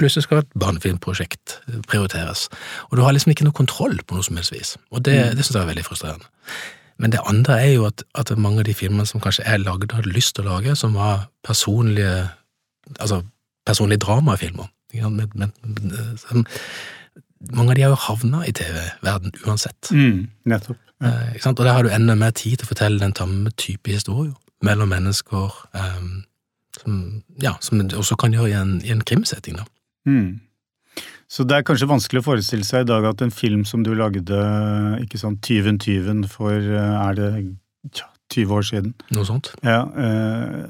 Plutselig 0.00 0.24
skal 0.24 0.38
et 0.40 0.54
barnefilmprosjekt 0.56 1.58
prioriteres, 1.84 2.46
og 2.88 2.94
du 2.96 3.02
har 3.04 3.12
liksom 3.12 3.34
ikke 3.34 3.44
noe 3.44 3.52
kontroll 3.52 3.98
på 4.00 4.16
noe 4.16 4.24
som 4.24 4.38
helst 4.38 4.54
vis, 4.54 4.70
og 4.88 5.02
det, 5.04 5.16
det 5.36 5.44
syns 5.44 5.58
jeg 5.58 5.60
er 5.60 5.68
veldig 5.74 5.84
frustrerende. 5.84 6.30
Men 6.96 7.12
det 7.12 7.20
andre 7.28 7.58
er 7.60 7.74
jo 7.74 7.84
at, 7.84 8.00
at 8.16 8.32
mange 8.40 8.62
av 8.62 8.68
de 8.70 8.72
filmene 8.78 9.04
som 9.04 9.20
kanskje 9.20 9.44
jeg 9.44 9.60
lagde, 9.60 9.90
hadde 9.92 10.14
lyst 10.14 10.38
til 10.38 10.48
å 10.48 10.54
lage, 10.54 10.72
som 10.72 10.96
var 10.96 11.26
personlige 11.44 12.14
altså 12.96 13.20
personlige 13.66 14.00
dramafilmer, 14.06 14.72
med, 14.94 15.26
med, 15.34 15.48
som, 16.18 16.46
mange 17.48 17.72
av 17.72 17.78
de 17.78 17.84
har 17.86 17.94
jo 17.94 18.04
havna 18.04 18.44
i 18.46 18.52
TV-verden 18.56 19.32
uansett. 19.46 19.90
Mm, 19.94 20.28
nettopp. 20.50 20.78
Ja. 21.00 21.14
Eh? 21.32 21.48
Og 21.48 21.64
der 21.64 21.72
har 21.72 21.86
du 21.86 21.92
enda 21.92 22.16
mer 22.18 22.34
tid 22.36 22.60
til 22.60 22.68
å 22.68 22.72
fortelle 22.74 23.00
den 23.00 23.16
samme 23.16 23.52
type 23.56 23.88
historier 23.88 24.34
mellom 24.66 24.92
mennesker, 24.92 25.56
eh, 25.74 26.04
som, 26.82 27.00
ja, 27.40 27.56
som 27.64 27.80
du 27.80 27.96
også 27.96 28.18
kan 28.20 28.36
gjøre 28.36 28.52
i 28.52 28.58
en, 28.58 28.76
i 28.84 28.92
en 28.92 29.04
krimsetting. 29.04 29.56
da. 29.56 29.64
Mm. 30.08 30.40
Så 31.30 31.46
det 31.46 31.56
er 31.56 31.66
kanskje 31.66 31.88
vanskelig 31.88 32.24
å 32.24 32.26
forestille 32.26 32.66
seg 32.66 32.84
i 32.84 32.90
dag 32.90 33.06
at 33.06 33.20
en 33.22 33.32
film 33.32 33.62
som 33.68 33.84
du 33.86 33.92
lagde, 33.94 34.38
ikke 35.04 35.20
sant, 35.20 35.38
Tyven 35.46 35.78
tyven 35.78 36.24
for, 36.28 36.56
eh, 36.58 36.96
er 37.08 37.14
det 37.14 37.28
tja, 37.94 38.08
20 38.34 38.56
år 38.56 38.66
siden? 38.66 38.94
Noe 39.14 39.26
sånt. 39.26 39.52
Ja, 39.62 39.84
eh, 39.94 40.64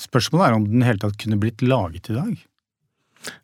spørsmålet 0.00 0.46
er 0.46 0.58
om 0.58 0.68
den 0.68 0.84
i 0.84 0.88
hele 0.88 1.00
tatt 1.00 1.16
kunne 1.18 1.40
blitt 1.40 1.64
laget 1.64 2.10
i 2.12 2.18
dag? 2.18 2.36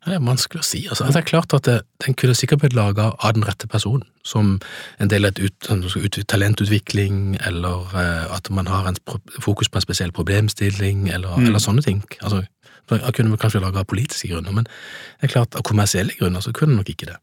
Det 0.05 0.13
er 0.15 0.19
vanskelig 0.23 0.61
å 0.61 0.63
si. 0.67 0.81
Altså, 0.89 1.05
det 1.07 1.15
er 1.19 1.25
klart 1.27 1.53
at 1.53 1.63
det, 1.67 1.81
Den 2.05 2.13
kunne 2.19 2.35
sikkert 2.35 2.59
blitt 2.61 2.73
laga 2.73 3.11
av 3.19 3.33
den 3.33 3.43
rette 3.43 3.67
personen, 3.67 4.03
som 4.23 4.59
en 4.99 5.07
del 5.11 5.25
av 5.25 5.39
ut, 5.39 5.69
ut, 5.69 6.17
talentutvikling, 6.27 7.37
eller 7.45 7.87
eh, 7.95 8.35
at 8.35 8.49
man 8.49 8.67
har 8.67 8.87
en 8.87 8.95
fokus 9.41 9.69
på 9.69 9.77
en 9.79 9.81
spesiell 9.85 10.11
problemstilling, 10.11 11.09
eller, 11.09 11.35
Mm. 11.37 11.47
eller 11.47 11.59
sånne 11.59 11.83
ting. 11.83 12.03
Altså, 12.21 12.45
Jeg 12.91 13.13
kunne 13.13 13.37
kanskje 13.37 13.61
laga 13.61 13.79
av 13.79 13.85
politiske 13.87 14.27
grunner, 14.27 14.51
men 14.51 14.65
det 14.65 15.23
er 15.29 15.33
klart 15.33 15.55
av 15.55 15.63
kommersielle 15.63 16.11
grunner 16.19 16.41
så 16.41 16.51
kunne 16.53 16.75
nok 16.75 16.89
ikke 16.89 17.05
det. 17.07 17.15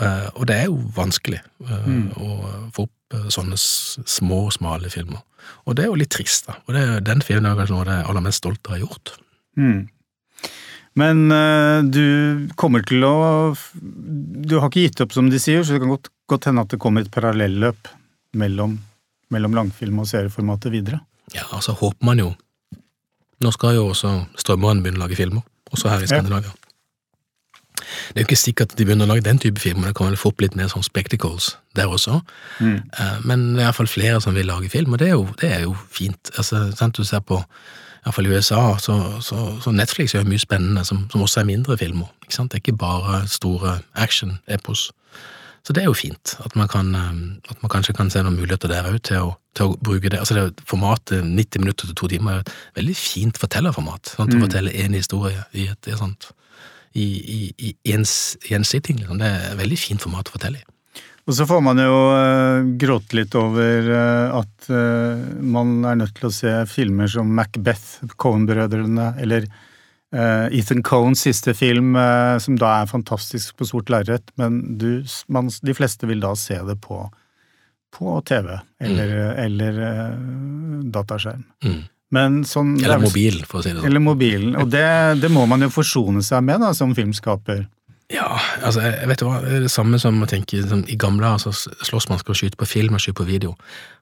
Eh, 0.00 0.28
og 0.36 0.46
det 0.46 0.56
er 0.56 0.64
jo 0.66 0.76
vanskelig 0.96 1.40
eh, 1.68 1.86
Mm. 1.86 2.12
å 2.16 2.72
få 2.72 2.82
opp 2.88 2.90
sånne 3.28 3.56
små, 3.58 4.50
smale 4.52 4.88
filmer. 4.90 5.20
Og 5.66 5.76
det 5.76 5.84
er 5.84 5.88
jo 5.88 5.94
litt 5.98 6.10
trist, 6.10 6.46
da. 6.46 6.54
Og 6.66 6.74
det, 6.74 6.82
er- 6.88 7.00
den 7.00 7.20
filmen 7.20 7.46
er 7.50 7.56
kanskje 7.56 7.70
noe 7.74 7.80
av 7.80 7.86
det 7.86 7.92
jeg 7.96 8.04
er 8.04 8.08
aller 8.10 8.20
mest 8.22 8.38
stolt 8.38 8.60
av 8.66 8.72
å 8.72 8.78
ha 8.78 8.86
gjort. 8.86 9.12
Mm. 9.58 9.88
Men 10.98 11.30
eh, 11.30 11.82
du 11.86 12.48
kommer 12.58 12.82
til 12.86 13.04
å 13.06 13.54
Du 13.54 14.56
har 14.58 14.68
ikke 14.68 14.88
gitt 14.88 15.02
opp, 15.04 15.14
som 15.14 15.30
de 15.30 15.38
sier, 15.38 15.62
så 15.62 15.76
det 15.76 15.84
kan 15.84 15.92
godt, 15.94 16.10
godt 16.30 16.50
hende 16.50 16.64
at 16.66 16.72
det 16.74 16.80
kommer 16.82 17.04
et 17.04 17.12
parallelløp 17.14 17.90
mellom, 18.40 18.78
mellom 19.30 19.54
langfilm 19.54 20.02
og 20.02 20.08
serieformatet 20.10 20.74
videre. 20.74 21.00
Ja, 21.34 21.46
altså 21.54 21.76
håper 21.78 22.06
man 22.06 22.18
jo 22.22 22.32
Nå 23.40 23.48
skal 23.54 23.78
jo 23.78 23.86
også 23.88 24.10
strømmerne 24.36 24.82
begynne 24.84 25.00
å 25.00 25.06
lage 25.06 25.16
filmer, 25.16 25.44
også 25.72 25.88
her 25.88 26.02
i 26.04 26.08
Skandinavia. 26.10 26.50
Det 28.14 28.16
er 28.16 28.24
jo 28.24 28.28
ikke 28.28 28.36
sikkert 28.44 28.72
at 28.72 28.78
de 28.78 28.84
begynner 28.88 29.06
å 29.08 29.12
lage 29.14 29.24
den 29.26 29.38
type 29.38 29.60
filmer, 29.60 29.88
det 29.90 29.96
kan 29.96 30.06
vel 30.10 30.16
få 30.20 30.32
opp 30.32 30.40
litt 30.40 30.56
mer 30.56 30.68
sånn 30.72 30.82
spectacles 30.86 31.56
der 31.76 31.86
også. 31.90 32.20
Mm. 32.60 32.80
Uh, 32.98 33.18
Men 33.24 33.44
det 33.54 33.62
er 33.62 33.68
iallfall 33.70 33.86
flere 33.90 34.20
som 34.20 34.34
vil 34.34 34.46
lage 34.46 34.68
film, 34.70 34.92
og 34.92 34.98
det 34.98 35.08
er 35.08 35.16
jo, 35.18 35.28
det 35.40 35.52
er 35.52 35.60
jo 35.68 35.76
fint. 35.90 36.30
Altså, 36.36 36.70
sant, 36.76 36.96
du 36.96 37.04
ser 37.04 37.20
på 37.20 37.42
Iallfall 38.06 38.26
i 38.26 38.30
USA, 38.32 38.78
så, 38.80 38.94
så, 39.20 39.60
så 39.60 39.70
Netflix 39.76 40.14
gjør 40.14 40.24
mye 40.24 40.40
spennende 40.40 40.84
som, 40.88 41.02
som 41.12 41.20
også 41.20 41.42
er 41.42 41.44
mindre 41.50 41.76
filmer. 41.76 42.08
Ikke 42.24 42.32
sant? 42.38 42.50
Det 42.52 42.56
er 42.56 42.62
ikke 42.64 42.78
bare 42.80 43.26
store 43.28 43.74
action-epos. 43.94 44.90
Så 45.62 45.74
det 45.76 45.82
er 45.82 45.90
jo 45.90 45.92
fint 45.92 46.32
at 46.40 46.54
man, 46.56 46.68
kan, 46.72 46.94
eh, 46.96 47.50
at 47.52 47.60
man 47.62 47.68
kanskje 47.68 47.92
kan 47.92 48.08
se 48.10 48.22
noen 48.24 48.38
muligheter 48.40 48.70
der 48.72 48.88
òg 48.88 49.02
til, 49.04 49.34
til 49.54 49.68
å 49.68 49.76
bruke 49.84 50.08
det. 50.08 50.16
Altså 50.22 50.34
det 50.38 50.64
Formatet 50.64 51.20
90 51.28 51.60
minutter 51.60 51.90
til 51.90 51.94
to 52.00 52.08
timer 52.08 52.38
er 52.38 52.40
et 52.46 52.52
veldig 52.80 52.96
fint 52.96 53.36
fortellerformat. 53.42 54.14
Sant? 54.16 54.32
Å 54.32 54.38
Mm. 54.38 54.46
fortelle 54.46 54.72
én 54.72 54.96
historie 54.96 55.44
i 55.52 55.66
et, 55.68 55.86
i 55.86 55.92
et 55.92 55.98
sånt 56.00 56.30
i, 56.92 57.06
i, 57.06 57.40
i 57.68 57.94
ens, 57.94 58.36
en 58.50 58.66
sitting. 58.66 58.98
Liksom. 59.00 59.20
Det 59.20 59.30
er 59.30 59.48
et 59.52 59.58
veldig 59.60 59.78
fint 59.78 60.02
format 60.02 60.30
å 60.30 60.36
fortelle 60.36 60.62
i. 60.62 60.68
Og 61.28 61.36
så 61.36 61.46
får 61.46 61.60
man 61.62 61.78
jo 61.78 61.96
uh, 62.10 62.66
gråte 62.80 63.14
litt 63.18 63.34
over 63.38 63.86
uh, 63.86 64.40
at 64.40 64.70
uh, 64.72 65.20
man 65.38 65.84
er 65.86 66.00
nødt 66.00 66.16
til 66.18 66.26
å 66.26 66.34
se 66.34 66.54
filmer 66.70 67.10
som 67.12 67.30
Macbeth, 67.36 68.00
Cohen-brødrene, 68.16 69.14
eller 69.22 69.50
Ethan 70.10 70.80
Cohens 70.82 71.20
siste 71.22 71.52
film, 71.54 71.92
som 72.42 72.56
da 72.58 72.72
er 72.80 72.88
fantastisk 72.90 73.60
på 73.60 73.68
sort 73.68 73.92
lerret, 73.94 74.32
men 74.42 74.56
du, 74.74 75.04
man, 75.30 75.46
de 75.62 75.74
fleste 75.78 76.08
vil 76.10 76.18
da 76.18 76.32
se 76.34 76.56
det 76.66 76.74
på, 76.82 76.98
på 77.94 78.16
TV 78.26 78.48
eller, 78.82 79.12
mm. 79.14 79.38
eller 79.44 79.78
dataskjerm. 80.90 81.44
Mm. 81.62 81.84
Men 82.14 82.40
sånn, 82.48 82.74
eller 82.82 83.02
mobil, 83.02 83.42
for 83.46 83.60
å 83.60 83.64
si 83.64 83.70
det 83.70 83.78
sånn. 83.78 83.86
Eller 83.86 84.02
mobilen. 84.02 84.56
Og 84.58 84.70
det, 84.72 84.86
det 85.22 85.30
må 85.30 85.44
man 85.50 85.62
jo 85.62 85.70
forsone 85.70 86.24
seg 86.26 86.42
med 86.46 86.64
da, 86.64 86.72
som 86.74 86.94
filmskaper. 86.96 87.68
Ja, 88.10 88.26
altså, 88.66 88.82
jeg 88.82 89.06
vet 89.06 89.20
du 89.20 89.28
hva, 89.28 89.36
det 89.44 89.52
er 89.60 89.64
det 89.68 89.70
samme 89.70 90.00
som 90.02 90.16
å 90.18 90.26
tenke 90.26 90.58
liksom, 90.58 90.82
I 90.90 90.96
gamle 90.98 91.22
dager 91.22 91.52
så 91.54 91.70
slåss 91.86 92.08
man 92.10 92.18
skal 92.18 92.34
skyte 92.40 92.58
på 92.58 92.66
film 92.66 92.96
og 92.98 93.04
skyte 93.04 93.20
på 93.20 93.28
video. 93.28 93.54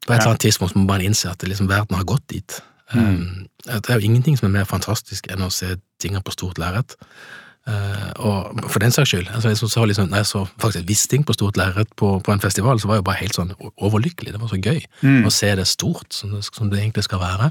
På 0.06 0.14
et 0.14 0.22
eller 0.22 0.32
annet 0.32 0.46
tidspunkt 0.46 0.72
må 0.76 0.86
man 0.86 0.94
bare 0.94 1.04
innse 1.04 1.28
at 1.28 1.44
liksom, 1.44 1.68
verden 1.68 1.98
har 1.98 2.08
gått 2.08 2.24
dit. 2.32 2.56
Mm. 2.94 3.04
Um, 3.04 3.26
det 3.66 3.92
er 3.92 4.00
jo 4.00 4.08
ingenting 4.08 4.38
som 4.40 4.48
er 4.48 4.54
mer 4.62 4.70
fantastisk 4.70 5.28
enn 5.28 5.44
å 5.44 5.52
se 5.52 5.74
tingene 6.00 6.24
på 6.24 6.32
stort 6.32 6.60
lerret. 6.62 6.96
Uh, 7.68 8.12
og 8.24 8.62
for 8.72 8.80
den 8.80 8.94
saks 8.94 9.10
skyld, 9.12 9.26
altså 9.34 9.50
jeg 9.50 9.58
så, 9.60 9.82
liksom, 9.84 10.06
når 10.08 10.22
jeg 10.22 10.28
så 10.30 10.44
faktisk 10.56 10.86
Wisting 10.88 11.24
på 11.28 11.34
stort 11.36 11.58
lerret 11.60 11.90
på, 12.00 12.14
på, 12.24 12.32
en 12.32 12.40
festival, 12.40 12.80
så 12.80 12.88
var 12.88 12.96
jeg 12.96 13.04
bare 13.04 13.20
helt 13.20 13.36
sånn 13.36 13.52
overlykkelig. 13.76 14.32
Det 14.32 14.40
var 14.40 14.48
så 14.48 14.56
gøy 14.56 14.80
mm. 15.02 15.26
å 15.28 15.32
se 15.34 15.50
det 15.58 15.66
stort 15.68 16.16
som 16.16 16.32
det, 16.32 16.40
som 16.48 16.70
det, 16.72 16.80
egentlig 16.80 17.04
skal 17.04 17.20
være. 17.20 17.50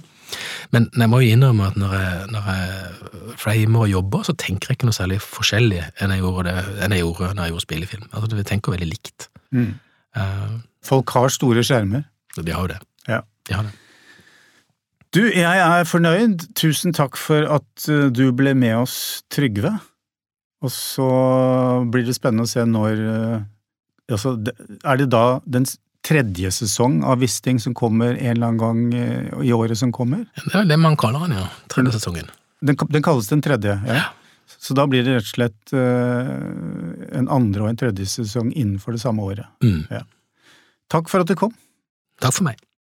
Men 0.74 0.90
jeg 0.90 1.12
må 1.12 1.22
jo 1.22 1.36
innrømme 1.36 1.70
at 1.70 1.78
når 1.78 1.94
jeg, 1.94 2.28
når 2.34 2.50
jeg 2.50 3.36
framer 3.44 3.86
og 3.86 3.92
jobber, 3.94 4.26
så 4.26 4.34
tenker 4.42 4.74
jeg 4.74 4.80
ikke 4.80 4.90
noe 4.90 4.98
særlig 4.98 5.20
forskjellig 5.22 5.84
enn 5.86 6.16
jeg 6.16 6.26
gjorde, 6.26 6.50
det, 6.50 6.78
enn 6.82 6.96
jeg 6.98 7.06
gjorde 7.06 7.34
når 7.34 7.44
jeg 7.44 7.54
gjorde 7.54 7.68
spillefilm. 7.68 8.08
Altså, 8.12 8.40
Vi 8.40 8.48
tenker 8.54 8.78
veldig 8.78 8.90
likt. 8.90 9.30
Mm. 9.54 9.74
Uh, 10.18 10.56
Folk 10.88 11.14
har 11.14 11.30
store 11.34 11.62
skjermer. 11.68 12.08
De 12.42 12.54
har 12.54 12.66
jo 12.66 12.74
det. 12.74 12.82
Ja. 13.06 13.22
De 13.46 13.54
har 13.60 13.70
det. 13.70 13.76
Du, 15.16 15.22
jeg 15.32 15.60
er 15.62 15.86
fornøyd. 15.88 16.50
Tusen 16.60 16.94
takk 16.94 17.16
for 17.18 17.48
at 17.58 17.88
eh, 17.90 18.10
du 18.14 18.28
ble 18.36 18.52
med 18.58 18.76
oss, 18.84 19.24
Trygve. 19.34 19.72
Og 20.66 20.74
så 20.74 21.10
blir 21.92 22.08
det 22.08 22.16
spennende 22.18 22.48
å 22.48 22.50
se 22.50 22.64
når 22.66 23.02
eh, 23.04 23.44
altså, 24.10 24.34
Er 24.82 24.98
det 24.98 25.12
da 25.14 25.40
den 25.46 25.68
tredje 26.08 26.50
sesong 26.56 27.02
av 27.06 27.22
Wisting 27.22 27.60
som 27.62 27.76
kommer 27.78 28.16
en 28.16 28.32
eller 28.32 28.48
annen 28.48 28.62
gang 28.62 28.80
eh, 28.98 29.48
i 29.50 29.54
året 29.54 29.78
som 29.78 29.92
kommer? 29.94 30.26
Det 30.48 30.56
er 30.64 30.70
det 30.70 30.80
man 30.82 30.98
kaller 31.00 31.28
den, 31.28 31.38
ja. 31.42 31.50
Tredje 31.72 31.98
sesongen. 32.00 32.32
Den, 32.66 32.80
den 32.90 33.06
kalles 33.06 33.30
den 33.30 33.44
tredje, 33.46 33.78
ja. 33.86 34.00
ja. 34.02 34.08
Så 34.58 34.74
da 34.74 34.88
blir 34.90 35.04
det 35.04 35.18
rett 35.18 35.28
og 35.28 35.34
slett 35.36 35.74
uh, 35.76 36.30
en 37.20 37.28
andre 37.30 37.66
og 37.66 37.70
en 37.70 37.80
tredje 37.80 38.08
sesong 38.10 38.54
innenfor 38.56 38.96
det 38.96 39.02
samme 39.04 39.26
året. 39.28 39.50
Mm. 39.64 39.84
Ja. 39.92 40.06
Takk 40.92 41.12
for 41.12 41.22
at 41.22 41.30
du 41.30 41.36
kom. 41.38 41.52
Takk 42.24 42.34
for 42.34 42.48
meg. 42.48 42.62